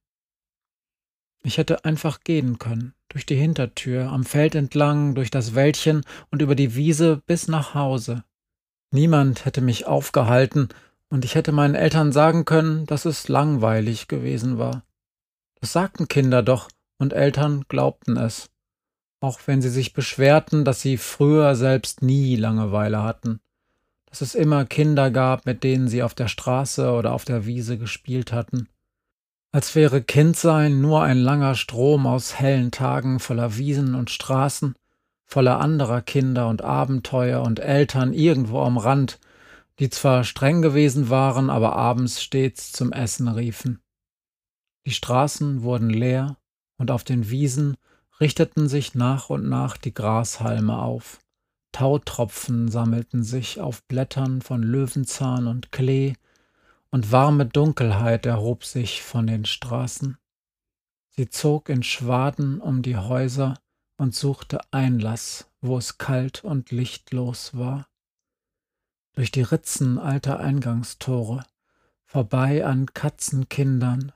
Ich 1.43 1.57
hätte 1.57 1.85
einfach 1.87 2.21
gehen 2.21 2.59
können, 2.59 2.95
durch 3.09 3.25
die 3.25 3.37
Hintertür, 3.37 4.11
am 4.11 4.25
Feld 4.25 4.55
entlang, 4.55 5.15
durch 5.15 5.31
das 5.31 5.55
Wäldchen 5.55 6.03
und 6.31 6.43
über 6.43 6.55
die 6.55 6.75
Wiese 6.75 7.23
bis 7.25 7.49
nach 7.49 7.75
Hause. 7.75 8.25
Niemand 8.91 9.47
hätte 9.47 9.63
mich 9.63 9.87
aufgehalten, 9.87 10.69
und 11.09 11.25
ich 11.25 11.35
hätte 11.35 11.53
meinen 11.53 11.75
Eltern 11.75 12.11
sagen 12.13 12.45
können, 12.45 12.87
dass 12.87 13.05
es 13.05 13.29
langweilig 13.29 14.09
gewesen 14.09 14.59
war. 14.59 14.83
Das 15.61 15.73
sagten 15.73 16.09
Kinder 16.09 16.43
doch, 16.43 16.69
und 16.99 17.13
Eltern 17.13 17.65
glaubten 17.69 18.17
es 18.17 18.53
auch 19.23 19.41
wenn 19.47 19.63
sie 19.63 19.71
sich 19.71 19.93
beschwerten, 19.93 20.65
dass 20.65 20.81
sie 20.81 20.97
früher 20.97 21.55
selbst 21.55 22.03
nie 22.03 22.37
Langeweile 22.37 23.03
hatten, 23.03 23.41
dass 24.13 24.21
es 24.21 24.35
immer 24.35 24.67
Kinder 24.67 25.11
gab, 25.11 25.47
mit 25.47 25.65
denen 25.65 25.89
sie 25.89 26.03
auf 26.03 26.13
der 26.13 26.29
Straße 26.29 26.93
oder 26.93 27.15
auf 27.15 27.25
der 27.25 27.47
Wiese 27.47 27.79
gespielt 27.79 28.31
hatten, 28.31 28.69
als 29.53 29.75
wäre 29.75 30.03
Kindsein 30.03 30.83
nur 30.83 31.03
ein 31.03 31.17
langer 31.17 31.55
Strom 31.55 32.07
aus 32.07 32.39
hellen 32.39 32.71
Tagen 32.71 33.21
voller 33.21 33.57
Wiesen 33.57 33.95
und 33.95 34.11
Straßen, 34.11 34.75
voller 35.25 35.61
anderer 35.61 36.03
Kinder 36.03 36.49
und 36.49 36.61
Abenteuer 36.61 37.41
und 37.41 37.59
Eltern 37.59 38.13
irgendwo 38.13 38.61
am 38.61 38.77
Rand, 38.77 39.19
die 39.79 39.89
zwar 39.89 40.25
streng 40.25 40.61
gewesen 40.61 41.09
waren, 41.09 41.49
aber 41.49 41.75
abends 41.75 42.23
stets 42.23 42.71
zum 42.71 42.93
Essen 42.93 43.29
riefen. 43.29 43.81
Die 44.85 44.93
Straßen 44.93 45.63
wurden 45.63 45.89
leer, 45.89 46.37
und 46.77 46.91
auf 46.91 47.03
den 47.03 47.31
Wiesen 47.31 47.79
richteten 48.21 48.69
sich 48.69 48.95
nach 48.95 49.31
und 49.31 49.49
nach 49.49 49.79
die 49.79 49.95
Grashalme 49.95 50.77
auf. 50.77 51.19
Tautropfen 51.73 52.69
sammelten 52.69 53.25
sich 53.25 53.61
auf 53.61 53.83
Blättern 53.85 54.43
von 54.43 54.63
Löwenzahn 54.63 55.47
und 55.47 55.73
Klee, 55.73 56.15
und 56.91 57.11
warme 57.11 57.47
Dunkelheit 57.47 58.27
erhob 58.27 58.65
sich 58.65 59.03
von 59.03 59.27
den 59.27 59.47
Straßen. 59.47 60.19
Sie 61.09 61.29
zog 61.29 61.71
in 61.71 61.83
Schwaden 61.83 62.61
um 62.61 62.83
die 62.83 62.99
Häuser 62.99 63.55
und 63.97 64.15
suchte 64.15 64.61
Einlass, 64.71 65.51
wo 65.63 65.79
es 65.79 65.97
kalt 65.97 66.45
und 66.45 66.71
lichtlos 66.71 67.57
war. 67.57 67.89
Durch 69.15 69.31
die 69.31 69.43
Ritzen 69.43 69.99
alter 69.99 70.39
Eingangstore, 70.41 71.45
vorbei 72.05 72.65
an 72.65 72.87
Katzenkindern, 72.87 74.13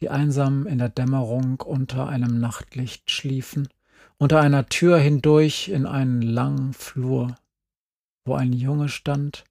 die 0.00 0.08
einsam 0.08 0.66
in 0.66 0.78
der 0.78 0.88
Dämmerung 0.88 1.60
unter 1.60 2.08
einem 2.08 2.40
Nachtlicht 2.40 3.10
schliefen, 3.10 3.68
unter 4.20 4.40
einer 4.40 4.68
Tür 4.68 4.98
hindurch 4.98 5.68
in 5.68 5.84
einen 5.84 6.22
langen 6.22 6.72
Flur, 6.72 7.34
wo 8.24 8.34
ein 8.34 8.52
Junge 8.52 8.88
stand, 8.88 9.44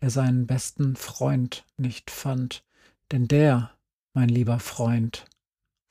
der 0.00 0.10
seinen 0.10 0.48
besten 0.48 0.96
Freund 0.96 1.64
nicht 1.76 2.10
fand, 2.10 2.64
denn 3.12 3.28
der, 3.28 3.70
mein 4.12 4.28
lieber 4.28 4.58
Freund, 4.58 5.26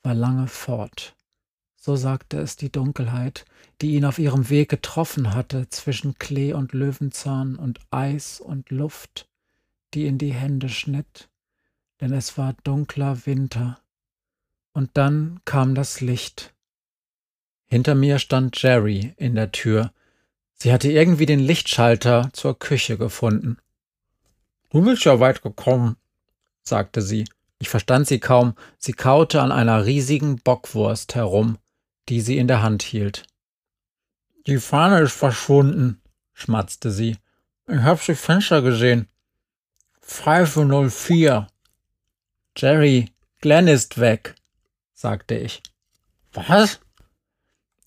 war 0.02 0.14
lange 0.14 0.46
fort. 0.46 1.16
So 1.76 1.96
sagte 1.96 2.38
es 2.38 2.56
die 2.56 2.70
Dunkelheit, 2.70 3.46
die 3.80 3.94
ihn 3.94 4.04
auf 4.04 4.18
ihrem 4.18 4.50
Weg 4.50 4.68
getroffen 4.68 5.32
hatte 5.32 5.70
zwischen 5.70 6.18
Klee 6.18 6.52
und 6.52 6.74
Löwenzahn 6.74 7.56
und 7.56 7.80
Eis 7.90 8.38
und 8.38 8.70
Luft, 8.70 9.26
die 9.94 10.04
in 10.06 10.18
die 10.18 10.34
Hände 10.34 10.68
schnitt 10.68 11.30
denn 12.00 12.12
es 12.12 12.38
war 12.38 12.54
dunkler 12.64 13.26
Winter. 13.26 13.78
Und 14.72 14.90
dann 14.94 15.40
kam 15.44 15.74
das 15.74 16.00
Licht. 16.00 16.54
Hinter 17.70 17.94
mir 17.94 18.18
stand 18.18 18.60
Jerry 18.60 19.14
in 19.16 19.36
der 19.36 19.52
Tür. 19.52 19.92
Sie 20.54 20.72
hatte 20.72 20.90
irgendwie 20.90 21.24
den 21.24 21.38
Lichtschalter 21.38 22.30
zur 22.32 22.58
Küche 22.58 22.98
gefunden. 22.98 23.58
Du 24.70 24.82
bist 24.82 25.04
ja 25.04 25.20
weit 25.20 25.42
gekommen, 25.42 25.96
sagte 26.62 27.00
sie. 27.00 27.26
Ich 27.60 27.68
verstand 27.68 28.08
sie 28.08 28.18
kaum. 28.18 28.56
Sie 28.78 28.92
kaute 28.92 29.40
an 29.40 29.52
einer 29.52 29.86
riesigen 29.86 30.40
Bockwurst 30.40 31.14
herum, 31.14 31.58
die 32.08 32.20
sie 32.20 32.38
in 32.38 32.48
der 32.48 32.60
Hand 32.60 32.82
hielt. 32.82 33.22
Die 34.48 34.58
Fahne 34.58 35.00
ist 35.02 35.12
verschwunden, 35.12 36.02
schmatzte 36.32 36.90
sie. 36.90 37.18
Ich 37.68 37.78
hab 37.78 38.02
sie 38.02 38.16
Fenster 38.16 38.62
gesehen. 38.62 39.06
Pfeife 40.00 40.66
04. 40.90 41.46
Jerry, 42.56 43.12
Glenn 43.40 43.68
ist 43.68 44.00
weg, 44.00 44.34
sagte 44.92 45.36
ich. 45.36 45.62
Was? 46.32 46.80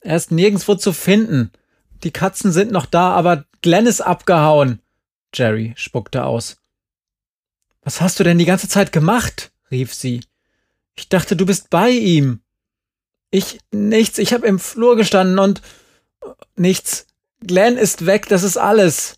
Er 0.03 0.17
ist 0.17 0.31
nirgendwo 0.31 0.75
zu 0.75 0.93
finden. 0.93 1.51
Die 2.03 2.11
Katzen 2.11 2.51
sind 2.51 2.71
noch 2.71 2.85
da, 2.85 3.11
aber 3.11 3.45
Glenn 3.61 3.87
ist 3.87 4.01
abgehauen. 4.01 4.79
Jerry 5.33 5.73
spuckte 5.77 6.25
aus. 6.25 6.57
Was 7.81 8.01
hast 8.01 8.19
du 8.19 8.23
denn 8.23 8.37
die 8.37 8.45
ganze 8.45 8.67
Zeit 8.67 8.91
gemacht? 8.91 9.51
rief 9.71 9.93
sie. 9.93 10.23
Ich 10.95 11.09
dachte, 11.09 11.35
du 11.35 11.45
bist 11.45 11.69
bei 11.69 11.89
ihm. 11.89 12.41
Ich 13.31 13.59
nichts, 13.71 14.19
ich 14.19 14.33
habe 14.33 14.45
im 14.45 14.59
Flur 14.59 14.95
gestanden 14.95 15.39
und 15.39 15.61
nichts. 16.55 17.07
Glenn 17.39 17.77
ist 17.77 18.05
weg, 18.05 18.27
das 18.29 18.43
ist 18.43 18.57
alles. 18.57 19.17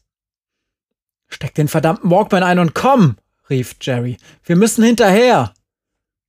Steck 1.28 1.54
den 1.56 1.68
verdammten 1.68 2.10
Walkman 2.10 2.44
ein 2.44 2.60
und 2.60 2.74
komm, 2.74 3.18
rief 3.50 3.76
Jerry. 3.82 4.18
Wir 4.44 4.56
müssen 4.56 4.84
hinterher. 4.84 5.54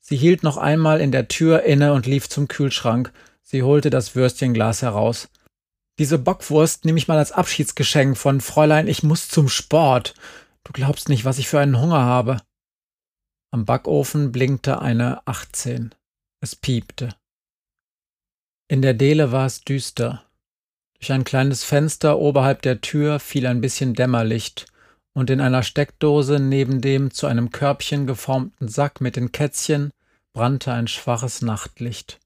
Sie 0.01 0.17
hielt 0.17 0.43
noch 0.43 0.57
einmal 0.57 1.01
in 1.01 1.13
der 1.13 1.29
Tür 1.29 1.63
inne 1.63 1.93
und 1.93 2.07
lief 2.07 2.29
zum 2.29 2.49
Kühlschrank. 2.49 3.13
Sie 3.49 3.63
holte 3.63 3.91
das 3.91 4.17
Würstchenglas 4.17 4.83
heraus. 4.83 5.29
Diese 6.01 6.19
Bockwurst 6.19 6.85
nehme 6.85 6.99
ich 6.99 7.07
mal 7.07 7.19
als 7.19 7.31
Abschiedsgeschenk 7.31 8.19
von 8.19 8.41
Fräulein, 8.41 8.89
ich 8.89 9.05
muss 9.05 9.29
zum 9.29 9.49
Sport. 9.49 10.15
Du 10.65 10.73
glaubst 10.73 11.09
nicht, 11.09 11.25
was 11.25 11.39
ich 11.39 11.47
für 11.47 11.61
einen 11.61 11.81
Hunger 11.81 12.01
habe. 12.01 12.39
Am 13.53 13.65
Backofen 13.65 14.33
blinkte 14.33 14.83
eine 14.83 15.25
18. 15.29 15.95
Es 16.41 16.57
piepte. 16.57 17.15
In 18.67 18.83
der 18.83 18.95
Dele 18.95 19.31
war 19.31 19.47
es 19.47 19.61
düster. 19.61 20.25
Durch 20.99 21.13
ein 21.13 21.23
kleines 21.23 21.63
Fenster 21.63 22.19
oberhalb 22.19 22.63
der 22.63 22.81
Tür 22.81 23.21
fiel 23.21 23.47
ein 23.47 23.61
bisschen 23.61 23.95
Dämmerlicht, 23.95 24.67
und 25.15 25.31
in 25.31 25.41
einer 25.41 25.63
Steckdose 25.63 26.41
neben 26.41 26.81
dem 26.81 27.13
zu 27.13 27.29
einem 27.29 27.51
Körbchen 27.51 28.09
geformten 28.09 28.67
Sack 28.67 29.01
mit 29.01 29.15
den 29.15 29.31
Kätzchen 29.31 29.93
brannte 30.33 30.73
ein 30.73 30.89
schwaches 30.89 31.43
Nachtlicht. 31.43 32.19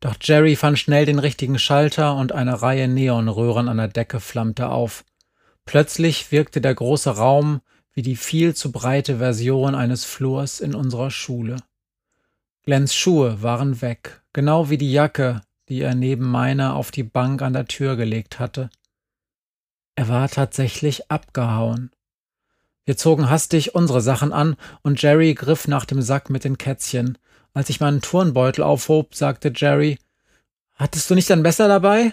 Doch 0.00 0.16
Jerry 0.20 0.56
fand 0.56 0.78
schnell 0.78 1.06
den 1.06 1.18
richtigen 1.18 1.58
Schalter 1.58 2.16
und 2.16 2.32
eine 2.32 2.62
Reihe 2.62 2.88
Neonröhren 2.88 3.68
an 3.68 3.78
der 3.78 3.88
Decke 3.88 4.20
flammte 4.20 4.68
auf. 4.68 5.04
Plötzlich 5.64 6.30
wirkte 6.32 6.60
der 6.60 6.74
große 6.74 7.16
Raum 7.16 7.60
wie 7.96 8.02
die 8.02 8.16
viel 8.16 8.54
zu 8.54 8.70
breite 8.72 9.18
Version 9.18 9.74
eines 9.74 10.04
Flurs 10.04 10.60
in 10.60 10.74
unserer 10.74 11.10
Schule. 11.10 11.56
Glens 12.62 12.94
Schuhe 12.94 13.42
waren 13.42 13.80
weg, 13.80 14.22
genau 14.34 14.68
wie 14.68 14.76
die 14.76 14.92
Jacke, 14.92 15.40
die 15.70 15.80
er 15.80 15.94
neben 15.94 16.30
meiner 16.30 16.76
auf 16.76 16.90
die 16.90 17.02
Bank 17.02 17.40
an 17.40 17.54
der 17.54 17.64
Tür 17.64 17.96
gelegt 17.96 18.38
hatte. 18.38 18.68
Er 19.94 20.08
war 20.08 20.28
tatsächlich 20.28 21.10
abgehauen. 21.10 21.90
Wir 22.84 22.98
zogen 22.98 23.30
hastig 23.30 23.74
unsere 23.74 24.02
Sachen 24.02 24.32
an 24.32 24.56
und 24.82 25.00
Jerry 25.00 25.32
griff 25.34 25.66
nach 25.66 25.86
dem 25.86 26.02
Sack 26.02 26.28
mit 26.28 26.44
den 26.44 26.58
Kätzchen. 26.58 27.16
Als 27.56 27.70
ich 27.70 27.80
meinen 27.80 28.02
Turnbeutel 28.02 28.62
aufhob, 28.62 29.14
sagte 29.14 29.50
Jerry, 29.56 29.98
Hattest 30.74 31.08
du 31.08 31.14
nicht 31.14 31.30
ein 31.32 31.40
Messer 31.40 31.68
dabei? 31.68 32.12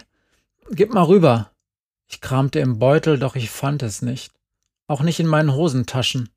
Gib 0.70 0.94
mal 0.94 1.02
rüber. 1.02 1.50
Ich 2.06 2.22
kramte 2.22 2.60
im 2.60 2.78
Beutel, 2.78 3.18
doch 3.18 3.36
ich 3.36 3.50
fand 3.50 3.82
es 3.82 4.00
nicht. 4.00 4.32
Auch 4.86 5.02
nicht 5.02 5.20
in 5.20 5.26
meinen 5.26 5.52
Hosentaschen. 5.52 6.30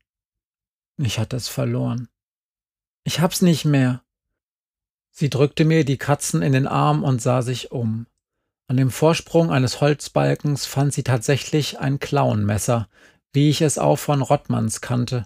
Ich 0.98 1.18
hatte 1.18 1.36
es 1.36 1.48
verloren. 1.48 2.10
Ich 3.02 3.20
hab's 3.20 3.40
nicht 3.40 3.64
mehr. 3.64 4.02
Sie 5.10 5.30
drückte 5.30 5.64
mir 5.64 5.86
die 5.86 5.96
Katzen 5.96 6.42
in 6.42 6.52
den 6.52 6.66
Arm 6.66 7.02
und 7.02 7.22
sah 7.22 7.40
sich 7.40 7.72
um. 7.72 8.06
An 8.66 8.76
dem 8.76 8.90
Vorsprung 8.90 9.50
eines 9.50 9.80
Holzbalkens 9.80 10.66
fand 10.66 10.92
sie 10.92 11.02
tatsächlich 11.02 11.78
ein 11.78 11.98
Klauenmesser, 11.98 12.90
wie 13.32 13.48
ich 13.48 13.62
es 13.62 13.78
auch 13.78 13.96
von 13.96 14.20
Rottmanns 14.20 14.82
kannte. 14.82 15.24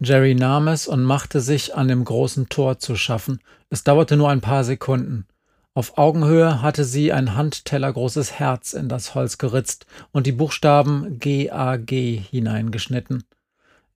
Jerry 0.00 0.34
nahm 0.34 0.68
es 0.68 0.86
und 0.86 1.02
machte 1.02 1.40
sich 1.40 1.74
an 1.74 1.88
dem 1.88 2.04
großen 2.04 2.48
Tor 2.48 2.78
zu 2.78 2.94
schaffen. 2.94 3.40
Es 3.68 3.82
dauerte 3.82 4.16
nur 4.16 4.30
ein 4.30 4.40
paar 4.40 4.62
Sekunden. 4.62 5.26
Auf 5.74 5.98
Augenhöhe 5.98 6.62
hatte 6.62 6.84
sie 6.84 7.12
ein 7.12 7.34
handtellergroßes 7.34 8.38
Herz 8.38 8.72
in 8.72 8.88
das 8.88 9.14
Holz 9.14 9.38
geritzt 9.38 9.86
und 10.12 10.26
die 10.26 10.32
Buchstaben 10.32 11.18
GAG 11.18 11.90
hineingeschnitten. 11.90 13.24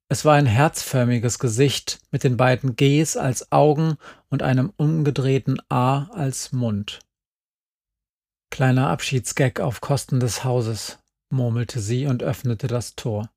Es 0.08 0.24
war 0.24 0.34
ein 0.34 0.46
herzförmiges 0.46 1.38
Gesicht 1.38 2.00
mit 2.10 2.22
den 2.22 2.36
beiden 2.36 2.76
Gs 2.76 3.16
als 3.16 3.50
Augen 3.50 3.96
und 4.28 4.42
einem 4.42 4.72
umgedrehten 4.76 5.58
A 5.70 6.04
als 6.12 6.52
Mund. 6.52 7.00
Kleiner 8.50 8.88
Abschiedsgag 8.88 9.60
auf 9.60 9.80
Kosten 9.80 10.20
des 10.20 10.44
Hauses, 10.44 10.98
murmelte 11.30 11.80
sie 11.80 12.06
und 12.06 12.22
öffnete 12.22 12.66
das 12.66 12.94
Tor. 12.94 13.30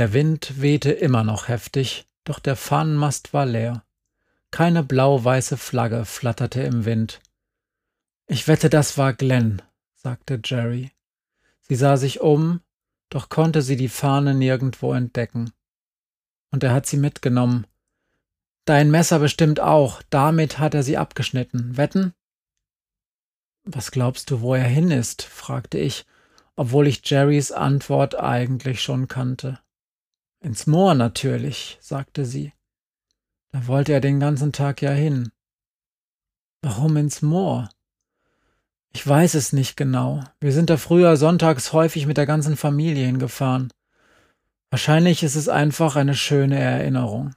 Der 0.00 0.14
Wind 0.14 0.62
wehte 0.62 0.92
immer 0.92 1.24
noch 1.24 1.48
heftig, 1.48 2.08
doch 2.24 2.38
der 2.38 2.56
Fahnenmast 2.56 3.34
war 3.34 3.44
leer. 3.44 3.84
Keine 4.50 4.82
blau-weiße 4.82 5.58
Flagge 5.58 6.06
flatterte 6.06 6.62
im 6.62 6.86
Wind. 6.86 7.20
Ich 8.26 8.48
wette, 8.48 8.70
das 8.70 8.96
war 8.96 9.12
Glenn, 9.12 9.60
sagte 9.94 10.40
Jerry. 10.42 10.90
Sie 11.60 11.74
sah 11.74 11.98
sich 11.98 12.22
um, 12.22 12.62
doch 13.10 13.28
konnte 13.28 13.60
sie 13.60 13.76
die 13.76 13.90
Fahne 13.90 14.32
nirgendwo 14.34 14.94
entdecken. 14.94 15.52
Und 16.50 16.64
er 16.64 16.72
hat 16.72 16.86
sie 16.86 16.96
mitgenommen. 16.96 17.66
Dein 18.64 18.90
Messer 18.90 19.18
bestimmt 19.18 19.60
auch, 19.60 20.02
damit 20.08 20.58
hat 20.58 20.72
er 20.72 20.82
sie 20.82 20.96
abgeschnitten. 20.96 21.76
Wetten? 21.76 22.14
Was 23.64 23.90
glaubst 23.90 24.30
du, 24.30 24.40
wo 24.40 24.54
er 24.54 24.64
hin 24.64 24.92
ist? 24.92 25.20
fragte 25.20 25.76
ich, 25.76 26.06
obwohl 26.56 26.86
ich 26.86 27.02
Jerrys 27.04 27.52
Antwort 27.52 28.18
eigentlich 28.18 28.80
schon 28.80 29.06
kannte. 29.06 29.60
Ins 30.42 30.66
Moor 30.66 30.94
natürlich, 30.94 31.78
sagte 31.80 32.24
sie. 32.24 32.52
Da 33.52 33.66
wollte 33.66 33.92
er 33.92 34.00
den 34.00 34.20
ganzen 34.20 34.52
Tag 34.52 34.80
ja 34.80 34.90
hin. 34.90 35.30
Warum 36.62 36.96
ins 36.96 37.20
Moor? 37.20 37.68
Ich 38.92 39.06
weiß 39.06 39.34
es 39.34 39.52
nicht 39.52 39.76
genau. 39.76 40.24
Wir 40.40 40.52
sind 40.52 40.70
da 40.70 40.76
früher 40.76 41.16
sonntags 41.16 41.72
häufig 41.72 42.06
mit 42.06 42.16
der 42.16 42.26
ganzen 42.26 42.56
Familie 42.56 43.06
hingefahren. 43.06 43.72
Wahrscheinlich 44.70 45.22
ist 45.22 45.36
es 45.36 45.48
einfach 45.48 45.96
eine 45.96 46.14
schöne 46.14 46.58
Erinnerung. 46.58 47.34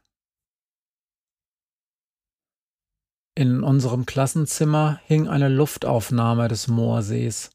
In 3.35 3.63
unserem 3.63 4.05
Klassenzimmer 4.05 5.01
hing 5.05 5.27
eine 5.27 5.49
Luftaufnahme 5.49 6.47
des 6.47 6.67
Moorsees. 6.67 7.49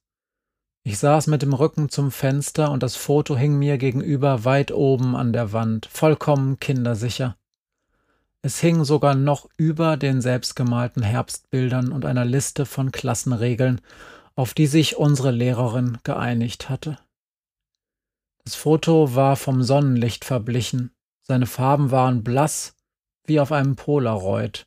Ich 0.88 0.96
saß 0.96 1.26
mit 1.26 1.42
dem 1.42 1.52
Rücken 1.52 1.90
zum 1.90 2.10
Fenster 2.10 2.70
und 2.70 2.82
das 2.82 2.96
Foto 2.96 3.36
hing 3.36 3.58
mir 3.58 3.76
gegenüber 3.76 4.46
weit 4.46 4.72
oben 4.72 5.16
an 5.16 5.34
der 5.34 5.52
Wand, 5.52 5.84
vollkommen 5.84 6.60
kindersicher. 6.60 7.36
Es 8.40 8.58
hing 8.60 8.84
sogar 8.84 9.14
noch 9.14 9.50
über 9.58 9.98
den 9.98 10.22
selbstgemalten 10.22 11.02
Herbstbildern 11.02 11.92
und 11.92 12.06
einer 12.06 12.24
Liste 12.24 12.64
von 12.64 12.90
Klassenregeln, 12.90 13.82
auf 14.34 14.54
die 14.54 14.66
sich 14.66 14.96
unsere 14.96 15.30
Lehrerin 15.30 15.98
geeinigt 16.04 16.70
hatte. 16.70 16.96
Das 18.44 18.54
Foto 18.54 19.14
war 19.14 19.36
vom 19.36 19.62
Sonnenlicht 19.62 20.24
verblichen, 20.24 20.92
seine 21.20 21.44
Farben 21.44 21.90
waren 21.90 22.24
blass 22.24 22.74
wie 23.26 23.40
auf 23.40 23.52
einem 23.52 23.76
Polaroid, 23.76 24.66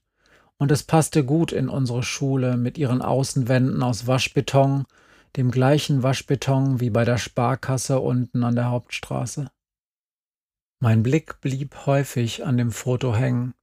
und 0.59 0.71
es 0.71 0.83
passte 0.83 1.25
gut 1.25 1.51
in 1.51 1.67
unsere 1.67 2.03
Schule 2.03 2.57
mit 2.57 2.77
ihren 2.77 3.01
Außenwänden 3.01 3.81
aus 3.81 4.05
Waschbeton, 4.05 4.85
dem 5.37 5.51
gleichen 5.51 6.03
Waschbeton 6.03 6.79
wie 6.79 6.89
bei 6.89 7.05
der 7.05 7.17
Sparkasse 7.17 7.99
unten 7.99 8.43
an 8.43 8.55
der 8.55 8.69
Hauptstraße. 8.69 9.49
Mein 10.79 11.03
Blick 11.03 11.39
blieb 11.41 11.85
häufig 11.85 12.45
an 12.45 12.57
dem 12.57 12.71
Foto 12.71 13.15
hängen, 13.15 13.53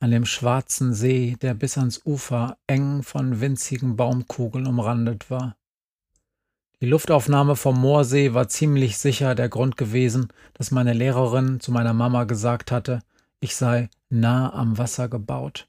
an 0.00 0.10
dem 0.10 0.26
schwarzen 0.26 0.92
See, 0.92 1.36
der 1.40 1.54
bis 1.54 1.78
ans 1.78 2.02
Ufer 2.04 2.58
eng 2.66 3.02
von 3.02 3.40
winzigen 3.40 3.96
Baumkugeln 3.96 4.66
umrandet 4.66 5.30
war. 5.30 5.56
Die 6.80 6.86
Luftaufnahme 6.86 7.56
vom 7.56 7.80
Moorsee 7.80 8.34
war 8.34 8.48
ziemlich 8.48 8.98
sicher 8.98 9.34
der 9.34 9.48
Grund 9.48 9.76
gewesen, 9.76 10.28
dass 10.52 10.70
meine 10.70 10.92
Lehrerin 10.92 11.60
zu 11.60 11.72
meiner 11.72 11.94
Mama 11.94 12.24
gesagt 12.24 12.70
hatte, 12.70 13.00
ich 13.40 13.56
sei 13.56 13.88
nah 14.10 14.52
am 14.52 14.76
Wasser 14.76 15.08
gebaut. 15.08 15.68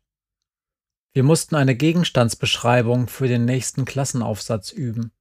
Wir 1.13 1.23
mussten 1.23 1.55
eine 1.55 1.75
Gegenstandsbeschreibung 1.75 3.07
für 3.07 3.29
den 3.29 3.45
nächsten 3.45 3.85
Klassenaufsatz 3.85 4.71
üben. 4.71 5.11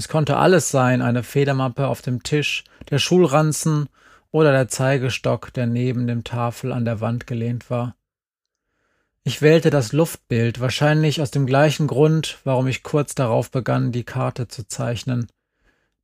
Es 0.00 0.08
konnte 0.08 0.38
alles 0.38 0.70
sein, 0.70 1.02
eine 1.02 1.22
Federmappe 1.22 1.86
auf 1.86 2.00
dem 2.00 2.22
Tisch, 2.22 2.64
der 2.88 2.98
Schulranzen 2.98 3.90
oder 4.30 4.50
der 4.50 4.66
Zeigestock, 4.66 5.52
der 5.52 5.66
neben 5.66 6.06
dem 6.06 6.24
Tafel 6.24 6.72
an 6.72 6.86
der 6.86 7.02
Wand 7.02 7.26
gelehnt 7.26 7.68
war. 7.68 7.96
Ich 9.24 9.42
wählte 9.42 9.68
das 9.68 9.92
Luftbild, 9.92 10.58
wahrscheinlich 10.58 11.20
aus 11.20 11.30
dem 11.30 11.44
gleichen 11.44 11.86
Grund, 11.86 12.38
warum 12.44 12.66
ich 12.66 12.82
kurz 12.82 13.14
darauf 13.14 13.50
begann, 13.50 13.92
die 13.92 14.04
Karte 14.04 14.48
zu 14.48 14.66
zeichnen. 14.66 15.26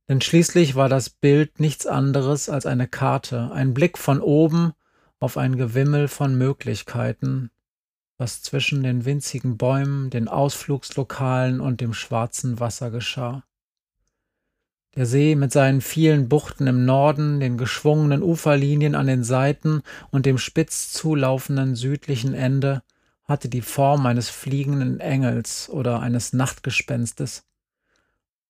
Denn 0.07 0.21
schließlich 0.21 0.75
war 0.75 0.89
das 0.89 1.09
Bild 1.09 1.59
nichts 1.59 1.87
anderes 1.87 2.49
als 2.49 2.67
eine 2.67 2.87
Karte, 2.87 3.49
ein 3.51 3.73
Blick 3.73 3.97
von 3.97 4.21
oben 4.21 4.73
auf 5.19 5.37
ein 5.37 5.57
Gewimmel 5.57 6.07
von 6.07 6.37
Möglichkeiten, 6.37 7.49
was 8.19 8.43
zwischen 8.43 8.83
den 8.83 9.05
winzigen 9.05 9.57
Bäumen, 9.57 10.11
den 10.11 10.27
Ausflugslokalen 10.27 11.59
und 11.59 11.81
dem 11.81 11.95
schwarzen 11.95 12.59
Wasser 12.59 12.91
geschah. 12.91 13.41
Der 14.97 15.05
See 15.05 15.35
mit 15.35 15.51
seinen 15.51 15.81
vielen 15.81 16.27
Buchten 16.27 16.65
im 16.65 16.83
Norden, 16.83 17.39
den 17.39 17.55
geschwungenen 17.55 18.23
Uferlinien 18.23 18.95
an 18.95 19.05
den 19.05 19.23
Seiten 19.23 19.83
und 20.09 20.25
dem 20.25 20.39
spitz 20.39 20.91
zulaufenden 20.91 21.75
südlichen 21.75 22.33
Ende 22.33 22.81
hatte 23.23 23.47
die 23.47 23.61
Form 23.61 24.07
eines 24.07 24.31
fliegenden 24.31 24.99
Engels 24.99 25.69
oder 25.69 25.99
eines 25.99 26.33
Nachtgespenstes. 26.33 27.45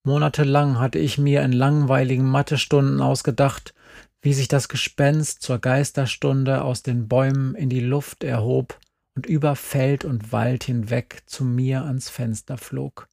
Monatelang 0.04 0.80
hatte 0.80 1.00
ich 1.00 1.18
mir 1.18 1.42
in 1.42 1.52
langweiligen 1.52 2.26
Mathestunden 2.26 3.02
ausgedacht, 3.02 3.74
wie 4.22 4.32
sich 4.32 4.48
das 4.48 4.70
Gespenst 4.70 5.42
zur 5.42 5.60
Geisterstunde 5.60 6.62
aus 6.62 6.82
den 6.82 7.10
Bäumen 7.10 7.56
in 7.56 7.68
die 7.68 7.82
Luft 7.82 8.24
erhob 8.24 8.80
und 9.16 9.26
über 9.26 9.58
Feld 9.58 10.06
und 10.06 10.32
Wald 10.32 10.64
hinweg 10.64 11.24
zu 11.26 11.44
mir 11.44 11.84
ans 11.84 12.10
Fenster 12.10 12.58
flog. 12.58 13.10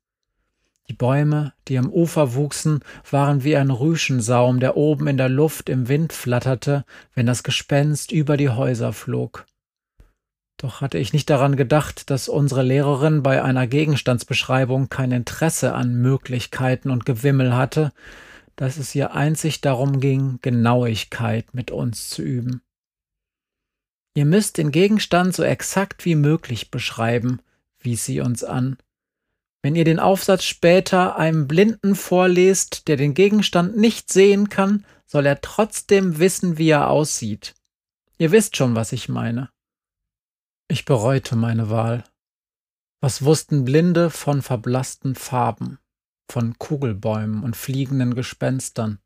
Die 0.89 0.95
Bäume, 0.95 1.55
die 1.69 1.79
am 1.79 1.91
Ufer 1.91 2.35
wuchsen, 2.35 2.81
waren 3.11 3.43
wie 3.43 3.57
ein 3.57 3.71
Rüschensaum, 3.71 4.61
der 4.61 4.77
oben 4.77 5.07
in 5.07 5.17
der 5.17 5.31
Luft 5.31 5.69
im 5.71 5.89
Wind 5.89 6.13
flatterte, 6.13 6.85
wenn 7.15 7.27
das 7.27 7.43
Gespenst 7.43 8.13
über 8.13 8.37
die 8.37 8.51
Häuser 8.51 8.93
flog. 8.93 9.47
Doch 10.59 10.81
hatte 10.81 10.99
ich 10.99 11.13
nicht 11.13 11.31
daran 11.31 11.57
gedacht, 11.57 12.11
dass 12.11 12.29
unsere 12.29 12.63
Lehrerin 12.63 13.23
bei 13.23 13.43
einer 13.43 13.67
Gegenstandsbeschreibung 13.67 14.89
kein 14.89 15.11
Interesse 15.11 15.75
an 15.75 15.95
Möglichkeiten 15.95 16.91
und 16.91 17.07
Gewimmel 17.07 17.57
hatte, 17.57 17.93
dass 18.57 18.77
es 18.77 18.95
ihr 18.95 19.15
einzig 19.15 19.63
darum 19.63 20.01
ging, 20.01 20.39
Genauigkeit 20.43 21.55
mit 21.55 21.71
uns 21.71 22.09
zu 22.09 22.23
üben. 22.23 22.63
Ihr 24.17 24.27
müsst 24.27 24.59
den 24.59 24.71
Gegenstand 24.71 25.35
so 25.35 25.43
exakt 25.43 26.05
wie 26.05 26.15
möglich 26.15 26.71
beschreiben, 26.71 27.41
wies 27.81 28.05
sie 28.05 28.21
uns 28.21 28.45
an. 28.45 28.77
Wenn 29.65 29.77
ihr 29.77 29.87
den 29.87 29.99
Aufsatz 29.99 30.45
später 30.45 31.17
einem 31.17 31.49
Blinden 31.49 31.95
vorlest, 31.95 32.87
der 32.87 32.99
den 32.99 33.15
Gegenstand 33.15 33.79
nicht 33.79 34.13
sehen 34.13 34.51
kann, 34.51 34.85
soll 35.07 35.25
er 35.25 35.41
trotzdem 35.41 36.19
wissen, 36.19 36.59
wie 36.59 36.69
er 36.69 36.91
aussieht. 36.91 37.55
Ihr 38.19 38.31
wisst 38.31 38.59
schon, 38.59 38.75
was 38.75 38.93
ich 38.93 39.09
meine. 39.09 39.49
Ich 40.69 40.85
bereute 40.85 41.35
meine 41.35 41.71
Wahl. 41.71 42.05
Was 43.01 43.25
wussten 43.25 43.65
Blinde 43.65 44.11
von 44.11 44.43
verblassten 44.43 45.15
Farben, 45.15 45.79
von 46.31 46.59
Kugelbäumen 46.59 47.43
und 47.43 47.57
fliegenden 47.57 48.15
Gespenstern? 48.15 48.99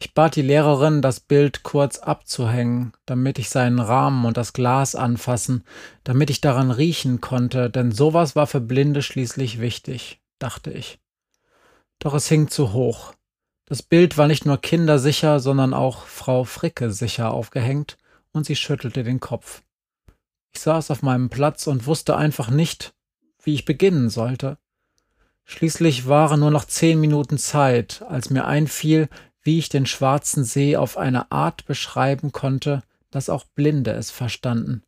Ich 0.00 0.14
bat 0.14 0.36
die 0.36 0.42
Lehrerin, 0.42 1.02
das 1.02 1.18
Bild 1.18 1.64
kurz 1.64 1.98
abzuhängen, 1.98 2.92
damit 3.04 3.38
ich 3.40 3.50
seinen 3.50 3.80
Rahmen 3.80 4.24
und 4.26 4.36
das 4.36 4.52
Glas 4.52 4.94
anfassen, 4.94 5.64
damit 6.04 6.30
ich 6.30 6.40
daran 6.40 6.70
riechen 6.70 7.20
konnte, 7.20 7.68
denn 7.68 7.90
sowas 7.90 8.36
war 8.36 8.46
für 8.46 8.60
Blinde 8.60 9.02
schließlich 9.02 9.60
wichtig, 9.60 10.20
dachte 10.38 10.70
ich. 10.70 11.00
Doch 11.98 12.14
es 12.14 12.28
hing 12.28 12.48
zu 12.48 12.72
hoch. 12.72 13.12
Das 13.64 13.82
Bild 13.82 14.16
war 14.16 14.28
nicht 14.28 14.46
nur 14.46 14.58
kindersicher, 14.58 15.40
sondern 15.40 15.74
auch 15.74 16.06
Frau 16.06 16.44
Fricke 16.44 16.92
sicher 16.92 17.32
aufgehängt, 17.32 17.98
und 18.30 18.46
sie 18.46 18.56
schüttelte 18.56 19.02
den 19.02 19.18
Kopf. 19.18 19.62
Ich 20.54 20.60
saß 20.60 20.92
auf 20.92 21.02
meinem 21.02 21.28
Platz 21.28 21.66
und 21.66 21.86
wusste 21.86 22.16
einfach 22.16 22.50
nicht, 22.50 22.94
wie 23.42 23.54
ich 23.54 23.64
beginnen 23.64 24.10
sollte. 24.10 24.58
Schließlich 25.44 26.06
waren 26.06 26.40
nur 26.40 26.50
noch 26.50 26.66
zehn 26.66 27.00
Minuten 27.00 27.38
Zeit, 27.38 28.02
als 28.08 28.30
mir 28.30 28.44
einfiel, 28.44 29.08
wie 29.48 29.58
ich 29.58 29.70
den 29.70 29.86
schwarzen 29.86 30.44
See 30.44 30.76
auf 30.76 30.98
eine 30.98 31.32
Art 31.32 31.64
beschreiben 31.64 32.32
konnte, 32.32 32.82
dass 33.10 33.30
auch 33.30 33.44
Blinde 33.44 33.92
es 33.92 34.10
verstanden. 34.10 34.82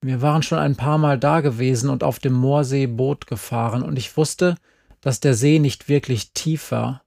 Wir 0.00 0.22
waren 0.22 0.44
schon 0.44 0.60
ein 0.60 0.76
paar 0.76 0.96
Mal 0.96 1.18
da 1.18 1.40
gewesen 1.40 1.90
und 1.90 2.04
auf 2.04 2.20
dem 2.20 2.34
Moorsee 2.34 2.86
Boot 2.86 3.26
gefahren, 3.26 3.82
und 3.82 3.98
ich 3.98 4.16
wusste, 4.16 4.54
dass 5.00 5.18
der 5.18 5.34
See 5.34 5.58
nicht 5.58 5.88
wirklich 5.88 6.30
tief 6.34 6.70
war. 6.70 7.02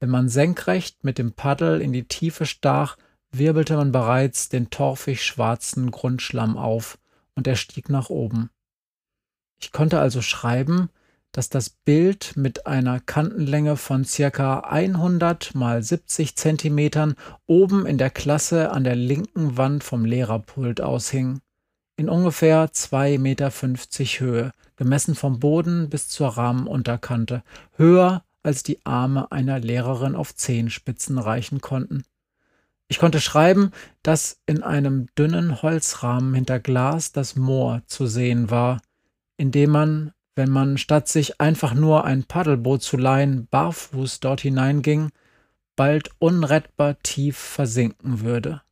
Wenn 0.00 0.10
man 0.10 0.28
senkrecht 0.28 1.04
mit 1.04 1.18
dem 1.18 1.34
Paddel 1.34 1.80
in 1.80 1.92
die 1.92 2.08
Tiefe 2.08 2.46
stach, 2.46 2.96
wirbelte 3.30 3.76
man 3.76 3.92
bereits 3.92 4.48
den 4.48 4.70
torfig 4.70 5.22
schwarzen 5.22 5.92
Grundschlamm 5.92 6.56
auf, 6.56 6.98
und 7.36 7.46
er 7.46 7.54
stieg 7.54 7.90
nach 7.90 8.10
oben. 8.10 8.50
Ich 9.60 9.70
konnte 9.70 10.00
also 10.00 10.20
schreiben, 10.20 10.90
dass 11.32 11.48
das 11.48 11.70
Bild 11.70 12.32
mit 12.36 12.66
einer 12.66 13.00
Kantenlänge 13.00 13.76
von 13.76 14.04
circa 14.04 14.60
100 14.60 15.54
mal 15.54 15.82
70 15.82 16.36
Zentimetern 16.36 17.14
oben 17.46 17.86
in 17.86 17.98
der 17.98 18.10
Klasse 18.10 18.70
an 18.70 18.84
der 18.84 18.96
linken 18.96 19.56
Wand 19.56 19.84
vom 19.84 20.04
Lehrerpult 20.04 20.80
aushing, 20.80 21.40
in 21.96 22.08
ungefähr 22.08 22.70
2,50 22.70 23.18
Meter 23.18 23.50
Höhe, 24.20 24.52
gemessen 24.76 25.14
vom 25.14 25.40
Boden 25.40 25.90
bis 25.90 26.08
zur 26.08 26.28
Rahmenunterkante, 26.28 27.42
höher 27.76 28.22
als 28.42 28.62
die 28.62 28.84
Arme 28.84 29.30
einer 29.30 29.58
Lehrerin 29.58 30.14
auf 30.14 30.34
Zehenspitzen 30.34 31.18
reichen 31.18 31.60
konnten. 31.60 32.04
Ich 32.88 32.98
konnte 32.98 33.20
schreiben, 33.20 33.72
dass 34.02 34.40
in 34.46 34.62
einem 34.62 35.08
dünnen 35.16 35.60
Holzrahmen 35.60 36.32
hinter 36.34 36.58
Glas 36.58 37.12
das 37.12 37.36
Moor 37.36 37.82
zu 37.86 38.06
sehen 38.06 38.50
war, 38.50 38.80
in 39.36 39.50
dem 39.50 39.70
man 39.70 40.12
wenn 40.38 40.50
man 40.50 40.78
statt 40.78 41.08
sich 41.08 41.40
einfach 41.40 41.74
nur 41.74 42.04
ein 42.04 42.22
Paddelboot 42.22 42.80
zu 42.80 42.96
leihen, 42.96 43.48
barfuß 43.48 44.20
dort 44.20 44.40
hineinging, 44.40 45.10
bald 45.74 46.10
unrettbar 46.20 46.96
tief 47.02 47.36
versinken 47.36 48.20
würde, 48.20 48.62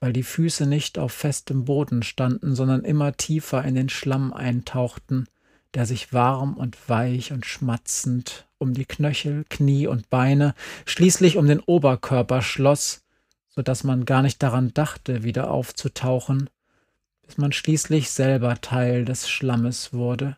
weil 0.00 0.12
die 0.12 0.22
Füße 0.22 0.66
nicht 0.66 0.98
auf 0.98 1.10
festem 1.12 1.64
Boden 1.64 2.02
standen, 2.02 2.54
sondern 2.54 2.84
immer 2.84 3.16
tiefer 3.16 3.64
in 3.64 3.74
den 3.74 3.88
Schlamm 3.88 4.34
eintauchten, 4.34 5.26
der 5.72 5.86
sich 5.86 6.12
warm 6.12 6.52
und 6.52 6.76
weich 6.86 7.32
und 7.32 7.46
schmatzend 7.46 8.46
um 8.58 8.74
die 8.74 8.84
Knöchel, 8.84 9.46
Knie 9.48 9.86
und 9.86 10.10
Beine, 10.10 10.54
schließlich 10.84 11.38
um 11.38 11.46
den 11.46 11.60
Oberkörper 11.60 12.42
schloss, 12.42 13.00
so 13.48 13.62
dass 13.62 13.84
man 13.84 14.04
gar 14.04 14.20
nicht 14.20 14.42
daran 14.42 14.74
dachte, 14.74 15.22
wieder 15.22 15.50
aufzutauchen, 15.50 16.50
bis 17.22 17.38
man 17.38 17.52
schließlich 17.52 18.10
selber 18.10 18.60
Teil 18.60 19.06
des 19.06 19.30
Schlammes 19.30 19.94
wurde. 19.94 20.36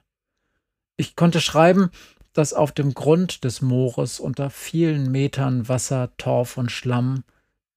Ich 0.97 1.17
konnte 1.17 1.41
schreiben, 1.41 1.91
dass 2.33 2.53
auf 2.53 2.73
dem 2.73 2.95
Grund 2.95 3.45
des 3.45 3.63
Moores 3.63 4.21
unter 4.21 4.51
vielen 4.51 5.11
Metern 5.11 5.69
Wasser, 5.69 6.11
Torf 6.17 6.57
und 6.57 6.71
Schlamm 6.71 7.25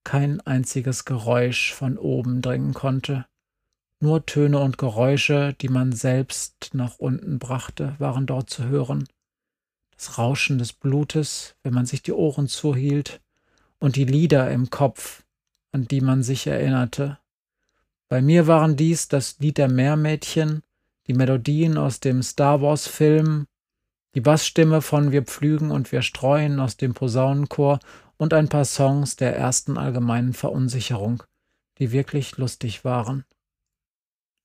kein 0.03 0.41
einziges 0.41 1.05
Geräusch 1.05 1.73
von 1.73 1.97
oben 1.97 2.41
dringen 2.41 2.73
konnte. 2.73 3.25
Nur 4.01 4.25
Töne 4.25 4.59
und 4.59 4.77
Geräusche, 4.77 5.53
die 5.59 5.67
man 5.67 5.91
selbst 5.91 6.71
nach 6.73 6.99
unten 6.99 7.37
brachte, 7.37 7.95
waren 7.99 8.25
dort 8.25 8.49
zu 8.49 8.65
hören. 8.65 9.07
Das 9.95 10.17
Rauschen 10.17 10.57
des 10.57 10.71
Blutes, 10.71 11.55
wenn 11.63 11.73
man 11.73 11.85
sich 11.85 12.01
die 12.01 12.13
Ohren 12.13 12.47
zuhielt, 12.47 13.21
und 13.79 13.95
die 13.95 14.05
Lieder 14.05 14.51
im 14.51 14.69
Kopf, 14.69 15.23
an 15.71 15.87
die 15.87 16.01
man 16.01 16.23
sich 16.23 16.47
erinnerte. 16.47 17.17
Bei 18.07 18.21
mir 18.21 18.47
waren 18.47 18.75
dies 18.75 19.07
das 19.07 19.39
Lied 19.39 19.57
der 19.57 19.69
Meermädchen, 19.69 20.63
die 21.09 21.15
Melodien 21.15 21.79
aus 21.79 21.99
dem 21.99 22.21
Star 22.21 22.61
Wars-Film, 22.61 23.47
die 24.13 24.21
Bassstimme 24.21 24.83
von 24.83 25.11
Wir 25.11 25.23
pflügen 25.23 25.71
und 25.71 25.91
wir 25.91 26.03
streuen 26.03 26.59
aus 26.59 26.77
dem 26.77 26.93
Posaunenchor 26.93 27.79
und 28.17 28.31
ein 28.31 28.47
paar 28.47 28.63
Songs 28.63 29.15
der 29.15 29.35
ersten 29.35 29.79
allgemeinen 29.79 30.33
Verunsicherung, 30.33 31.23
die 31.79 31.91
wirklich 31.91 32.37
lustig 32.37 32.85
waren. 32.85 33.25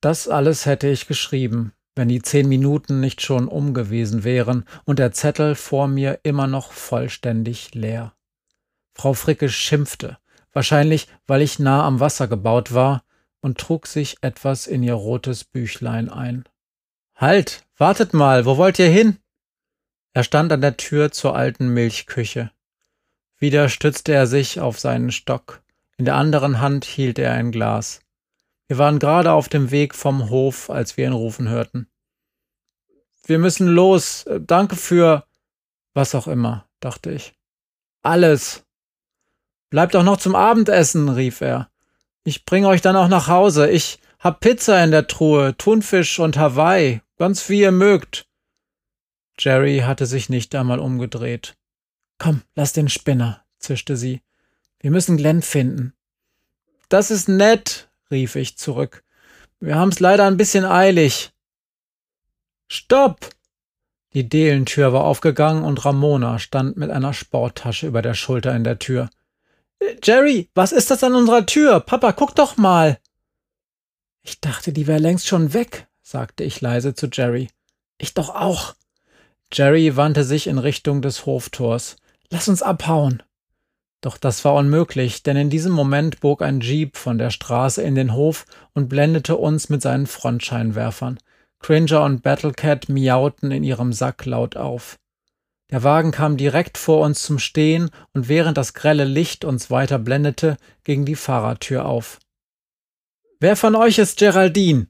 Das 0.00 0.26
alles 0.26 0.64
hätte 0.64 0.88
ich 0.88 1.06
geschrieben, 1.06 1.74
wenn 1.96 2.08
die 2.08 2.22
zehn 2.22 2.48
Minuten 2.48 2.98
nicht 2.98 3.20
schon 3.20 3.46
um 3.46 3.74
gewesen 3.74 4.24
wären 4.24 4.64
und 4.86 4.98
der 4.98 5.12
Zettel 5.12 5.56
vor 5.56 5.86
mir 5.86 6.20
immer 6.22 6.46
noch 6.46 6.72
vollständig 6.72 7.74
leer. 7.74 8.14
Frau 8.94 9.12
Fricke 9.12 9.50
schimpfte, 9.50 10.16
wahrscheinlich 10.50 11.08
weil 11.26 11.42
ich 11.42 11.58
nah 11.58 11.86
am 11.86 12.00
Wasser 12.00 12.26
gebaut 12.26 12.72
war, 12.72 13.04
und 13.44 13.58
trug 13.58 13.86
sich 13.86 14.16
etwas 14.22 14.66
in 14.66 14.82
ihr 14.82 14.94
rotes 14.94 15.44
Büchlein 15.44 16.08
ein. 16.08 16.46
Halt, 17.16 17.64
wartet 17.76 18.12
mal, 18.12 18.44
wo 18.44 18.56
wollt 18.56 18.78
ihr 18.78 18.88
hin? 18.88 19.18
Er 20.12 20.24
stand 20.24 20.52
an 20.52 20.60
der 20.60 20.76
Tür 20.76 21.12
zur 21.12 21.34
alten 21.36 21.68
Milchküche. 21.68 22.50
Wieder 23.38 23.68
stützte 23.68 24.12
er 24.12 24.26
sich 24.26 24.60
auf 24.60 24.78
seinen 24.78 25.12
Stock. 25.12 25.62
In 25.96 26.04
der 26.04 26.16
anderen 26.16 26.60
Hand 26.60 26.84
hielt 26.84 27.18
er 27.18 27.32
ein 27.32 27.52
Glas. 27.52 28.00
Wir 28.66 28.78
waren 28.78 28.98
gerade 28.98 29.32
auf 29.32 29.48
dem 29.48 29.70
Weg 29.70 29.94
vom 29.94 30.30
Hof, 30.30 30.70
als 30.70 30.96
wir 30.96 31.06
ihn 31.06 31.12
rufen 31.12 31.48
hörten. 31.48 31.88
Wir 33.26 33.38
müssen 33.38 33.68
los. 33.68 34.24
Danke 34.40 34.76
für 34.76 35.24
was 35.94 36.14
auch 36.14 36.26
immer, 36.26 36.66
dachte 36.80 37.12
ich. 37.12 37.34
Alles. 38.02 38.64
Bleibt 39.70 39.96
auch 39.96 40.02
noch 40.02 40.16
zum 40.16 40.34
Abendessen, 40.34 41.08
rief 41.08 41.40
er. 41.40 41.70
Ich 42.24 42.44
bringe 42.44 42.68
euch 42.68 42.80
dann 42.80 42.96
auch 42.96 43.08
nach 43.08 43.28
Hause. 43.28 43.70
Ich 43.70 44.00
hab 44.18 44.40
Pizza 44.40 44.82
in 44.82 44.90
der 44.90 45.06
Truhe, 45.06 45.56
Thunfisch 45.56 46.18
und 46.18 46.36
Hawaii. 46.36 47.00
Ganz 47.16 47.48
wie 47.48 47.60
ihr 47.60 47.72
mögt. 47.72 48.26
Jerry 49.38 49.80
hatte 49.80 50.06
sich 50.06 50.28
nicht 50.28 50.54
einmal 50.54 50.78
umgedreht. 50.78 51.56
Komm, 52.18 52.42
lass 52.54 52.72
den 52.72 52.88
Spinner, 52.88 53.44
zischte 53.58 53.96
sie. 53.96 54.22
Wir 54.80 54.90
müssen 54.90 55.16
Glenn 55.16 55.42
finden. 55.42 55.94
Das 56.88 57.10
ist 57.10 57.28
nett, 57.28 57.88
rief 58.10 58.36
ich 58.36 58.58
zurück. 58.58 59.02
Wir 59.60 59.76
haben's 59.76 60.00
leider 60.00 60.26
ein 60.26 60.36
bisschen 60.36 60.64
eilig. 60.64 61.32
Stopp! 62.68 63.30
Die 64.12 64.28
Deelentür 64.28 64.92
war 64.92 65.04
aufgegangen 65.04 65.64
und 65.64 65.84
Ramona 65.84 66.38
stand 66.38 66.76
mit 66.76 66.90
einer 66.90 67.12
Sporttasche 67.12 67.86
über 67.86 68.02
der 68.02 68.14
Schulter 68.14 68.54
in 68.54 68.62
der 68.62 68.78
Tür. 68.78 69.10
Jerry, 70.02 70.50
was 70.54 70.72
ist 70.72 70.90
das 70.90 71.02
an 71.02 71.14
unserer 71.14 71.46
Tür? 71.46 71.80
Papa, 71.80 72.12
guck 72.12 72.34
doch 72.34 72.56
mal! 72.56 72.98
Ich 74.22 74.40
dachte, 74.40 74.72
die 74.72 74.86
wäre 74.86 75.00
längst 75.00 75.26
schon 75.26 75.52
weg, 75.52 75.88
sagte 76.04 76.44
ich 76.44 76.60
leise 76.60 76.94
zu 76.94 77.08
Jerry. 77.10 77.48
Ich 77.98 78.14
doch 78.14 78.28
auch. 78.34 78.74
Jerry 79.52 79.96
wandte 79.96 80.22
sich 80.22 80.46
in 80.46 80.58
Richtung 80.58 81.02
des 81.02 81.26
Hoftors. 81.26 81.96
Lass 82.30 82.48
uns 82.48 82.62
abhauen. 82.62 83.22
Doch 84.00 84.18
das 84.18 84.44
war 84.44 84.54
unmöglich, 84.54 85.22
denn 85.22 85.36
in 85.36 85.48
diesem 85.48 85.72
Moment 85.72 86.20
bog 86.20 86.42
ein 86.42 86.60
Jeep 86.60 86.98
von 86.98 87.16
der 87.16 87.30
Straße 87.30 87.82
in 87.82 87.94
den 87.94 88.12
Hof 88.12 88.44
und 88.74 88.88
blendete 88.88 89.36
uns 89.36 89.70
mit 89.70 89.80
seinen 89.80 90.06
Frontscheinwerfern. 90.06 91.18
Cringer 91.58 92.04
und 92.04 92.22
Battlecat 92.22 92.90
miauten 92.90 93.50
in 93.50 93.64
ihrem 93.64 93.94
Sack 93.94 94.26
laut 94.26 94.56
auf. 94.56 94.98
Der 95.70 95.82
Wagen 95.82 96.10
kam 96.10 96.36
direkt 96.36 96.76
vor 96.76 97.00
uns 97.00 97.22
zum 97.22 97.38
Stehen 97.38 97.90
und 98.12 98.28
während 98.28 98.58
das 98.58 98.74
grelle 98.74 99.04
Licht 99.04 99.46
uns 99.46 99.70
weiter 99.70 99.98
blendete, 99.98 100.58
ging 100.82 101.06
die 101.06 101.16
Fahrertür 101.16 101.86
auf. 101.86 102.18
Wer 103.40 103.56
von 103.56 103.74
euch 103.74 103.98
ist 103.98 104.18
Geraldine? 104.18 104.88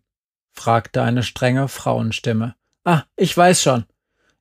Fragte 0.54 1.02
eine 1.02 1.22
strenge 1.22 1.68
Frauenstimme. 1.68 2.54
Ah, 2.84 3.02
ich 3.16 3.36
weiß 3.36 3.62
schon. 3.62 3.84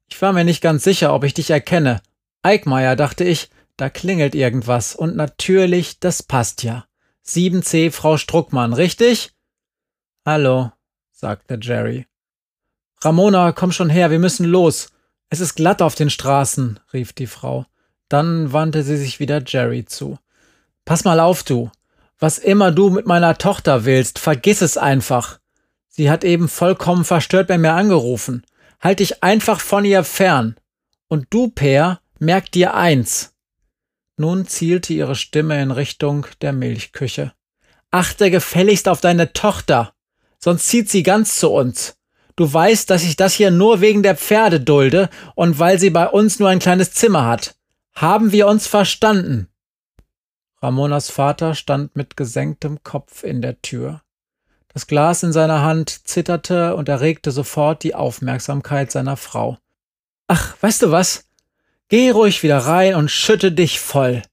Ich 0.10 0.21
war 0.21 0.32
mir 0.32 0.43
nicht 0.43 0.62
ganz 0.62 0.84
sicher, 0.84 1.13
ob 1.13 1.23
ich 1.23 1.34
dich 1.34 1.49
erkenne. 1.49 2.02
Eickmeier, 2.43 2.95
dachte 2.95 3.23
ich, 3.23 3.49
da 3.78 3.89
klingelt 3.89 4.36
irgendwas. 4.36 4.95
Und 4.95 5.15
natürlich, 5.15 5.99
das 5.99 6.23
passt 6.23 6.63
ja. 6.63 6.86
7C 7.26 7.91
Frau 7.91 8.17
Struckmann, 8.17 8.73
richtig? 8.73 9.32
Hallo, 10.26 10.71
sagte 11.12 11.58
Jerry. 11.62 12.06
Ramona, 13.02 13.52
komm 13.52 13.71
schon 13.71 13.89
her, 13.89 14.12
wir 14.12 14.19
müssen 14.19 14.45
los. 14.45 14.89
Es 15.30 15.39
ist 15.39 15.56
glatt 15.56 15.82
auf 15.82 15.95
den 15.95 16.10
Straßen, 16.10 16.80
rief 16.93 17.13
die 17.13 17.28
Frau. 17.28 17.65
Dann 18.08 18.54
wandte 18.54 18.84
sie 18.84 18.97
sich 18.97 19.19
wieder 19.19 19.41
Jerry 19.45 19.86
zu. 19.86 20.19
Pass 20.86 21.04
mal 21.04 21.19
auf, 21.19 21.43
du. 21.43 21.71
Was 22.19 22.38
immer 22.38 22.71
du 22.71 22.89
mit 22.89 23.08
meiner 23.08 23.38
Tochter 23.38 23.86
willst, 23.86 24.19
vergiss 24.19 24.62
es 24.62 24.78
einfach. 24.78 25.39
Sie 25.95 26.10
hat 26.10 26.23
eben 26.23 26.49
vollkommen 26.49 27.06
verstört 27.06 27.47
bei 27.47 27.60
mir 27.60 27.73
angerufen. 27.73 28.43
Halt 28.82 28.99
dich 28.99 29.23
einfach 29.23 29.60
von 29.60 29.86
ihr 29.86 30.03
fern. 30.03 30.56
Und 31.08 31.27
du, 31.29 31.49
Peer, 31.49 32.01
merk 32.17 32.51
dir 32.51 32.73
eins. 32.73 33.36
Nun 34.17 34.47
zielte 34.47 34.93
ihre 34.93 35.15
Stimme 35.15 35.62
in 35.62 35.69
Richtung 35.69 36.25
der 36.41 36.51
Milchküche. 36.51 37.34
Achte 37.91 38.32
gefälligst 38.32 38.88
auf 38.88 39.01
deine 39.01 39.34
Tochter, 39.34 39.93
sonst 40.39 40.67
zieht 40.67 40.89
sie 40.89 41.03
ganz 41.03 41.36
zu 41.36 41.51
uns. 41.51 41.95
Du 42.36 42.51
weißt, 42.51 42.89
dass 42.89 43.03
ich 43.03 43.15
das 43.15 43.34
hier 43.34 43.51
nur 43.51 43.82
wegen 43.82 44.01
der 44.01 44.15
Pferde 44.15 44.60
dulde 44.60 45.10
und 45.36 45.60
weil 45.60 45.77
sie 45.77 45.91
bei 45.91 46.08
uns 46.08 46.39
nur 46.39 46.49
ein 46.49 46.58
kleines 46.58 46.93
Zimmer 46.93 47.25
hat. 47.25 47.56
Haben 47.93 48.32
wir 48.32 48.47
uns 48.47 48.65
verstanden? 48.65 49.47
Ramonas 50.60 51.12
Vater 51.12 51.53
stand 51.53 51.95
mit 51.95 52.17
gesenktem 52.17 52.82
Kopf 52.84 53.23
in 53.23 53.43
der 53.43 53.62
Tür. 53.62 54.01
Das 54.73 54.88
Glas 54.88 55.21
in 55.21 55.31
seiner 55.31 55.62
Hand 55.62 56.07
zitterte 56.07 56.75
und 56.75 56.89
erregte 56.89 57.31
sofort 57.31 57.83
die 57.83 57.93
Aufmerksamkeit 57.93 58.91
seiner 58.91 59.17
Frau. 59.17 59.57
Ach, 60.27 60.55
weißt 60.62 60.81
du 60.81 60.91
was? 60.91 61.25
Geh 61.89 62.09
ruhig 62.09 62.41
wieder 62.41 62.57
rein 62.57 62.95
und 62.95 63.12
schütte 63.12 63.51
dich 63.51 63.79
voll. 63.79 64.23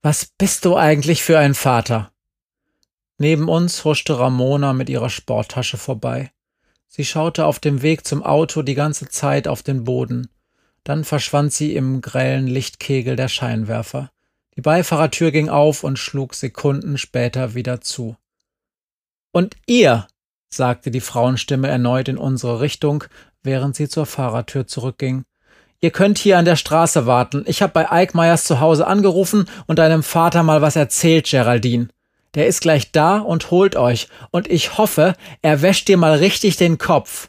Was 0.00 0.26
bist 0.26 0.64
du 0.64 0.76
eigentlich 0.76 1.24
für 1.24 1.38
ein 1.38 1.54
Vater? 1.54 2.12
Neben 3.18 3.48
uns 3.48 3.84
huschte 3.84 4.20
Ramona 4.20 4.72
mit 4.72 4.88
ihrer 4.88 5.10
Sporttasche 5.10 5.76
vorbei. 5.76 6.30
Sie 6.86 7.04
schaute 7.04 7.44
auf 7.44 7.58
dem 7.58 7.82
Weg 7.82 8.06
zum 8.06 8.22
Auto 8.22 8.62
die 8.62 8.76
ganze 8.76 9.08
Zeit 9.08 9.48
auf 9.48 9.64
den 9.64 9.82
Boden. 9.82 10.28
Dann 10.84 11.04
verschwand 11.04 11.52
sie 11.52 11.74
im 11.74 12.00
grellen 12.00 12.46
Lichtkegel 12.46 13.16
der 13.16 13.28
Scheinwerfer. 13.28 14.12
Die 14.56 14.60
Beifahrertür 14.60 15.32
ging 15.32 15.48
auf 15.48 15.82
und 15.82 15.98
schlug 15.98 16.34
Sekunden 16.34 16.96
später 16.98 17.54
wieder 17.54 17.80
zu. 17.80 18.16
Und 19.38 19.54
ihr, 19.68 20.08
sagte 20.52 20.90
die 20.90 20.98
Frauenstimme 21.00 21.68
erneut 21.68 22.08
in 22.08 22.18
unsere 22.18 22.60
Richtung, 22.60 23.04
während 23.44 23.76
sie 23.76 23.88
zur 23.88 24.04
Fahrertür 24.04 24.66
zurückging. 24.66 25.22
Ihr 25.80 25.92
könnt 25.92 26.18
hier 26.18 26.38
an 26.38 26.44
der 26.44 26.56
Straße 26.56 27.06
warten. 27.06 27.44
Ich 27.46 27.62
habe 27.62 27.72
bei 27.72 27.88
Eickmeyers 27.88 28.42
zu 28.42 28.58
Hause 28.58 28.88
angerufen 28.88 29.48
und 29.68 29.78
deinem 29.78 30.02
Vater 30.02 30.42
mal 30.42 30.60
was 30.60 30.74
erzählt, 30.74 31.30
Geraldine. 31.30 31.86
Der 32.34 32.48
ist 32.48 32.62
gleich 32.62 32.90
da 32.90 33.18
und 33.18 33.52
holt 33.52 33.76
euch, 33.76 34.08
und 34.32 34.50
ich 34.50 34.76
hoffe, 34.76 35.14
er 35.40 35.62
wäscht 35.62 35.86
dir 35.86 35.98
mal 35.98 36.16
richtig 36.16 36.56
den 36.56 36.76
Kopf. 36.76 37.28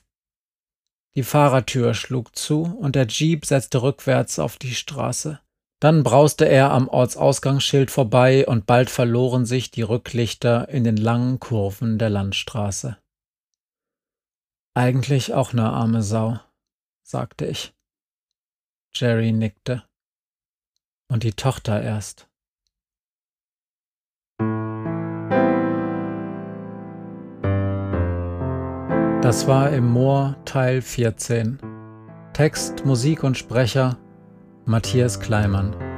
Die 1.16 1.22
Fahrertür 1.22 1.94
schlug 1.94 2.36
zu 2.36 2.64
und 2.64 2.96
der 2.96 3.06
Jeep 3.06 3.46
setzte 3.46 3.84
rückwärts 3.84 4.40
auf 4.40 4.58
die 4.58 4.74
Straße. 4.74 5.42
Dann 5.80 6.04
brauste 6.04 6.46
er 6.46 6.72
am 6.72 6.90
Ortsausgangsschild 6.90 7.90
vorbei 7.90 8.46
und 8.46 8.66
bald 8.66 8.90
verloren 8.90 9.46
sich 9.46 9.72
die 9.72 9.82
Rücklichter 9.82 10.68
in 10.68 10.84
den 10.84 10.98
langen 10.98 11.40
Kurven 11.40 11.98
der 11.98 12.10
Landstraße. 12.10 12.98
Eigentlich 14.76 15.34
auch 15.34 15.54
ne 15.54 15.70
arme 15.70 16.04
Sau, 16.04 16.40
sagte 17.02 17.46
ich. 17.46 17.74
Jerry 18.94 19.32
nickte. 19.32 19.84
Und 21.08 21.24
die 21.24 21.34
Tochter 21.34 21.82
erst. 21.82 22.28
Das 29.22 29.48
war 29.48 29.72
im 29.72 29.90
Moor 29.92 30.36
Teil 30.44 30.82
14. 30.82 31.60
Text, 32.34 32.86
Musik 32.86 33.24
und 33.24 33.38
Sprecher 33.38 33.98
Matthias 34.70 35.20
Kleimann. 35.20 35.89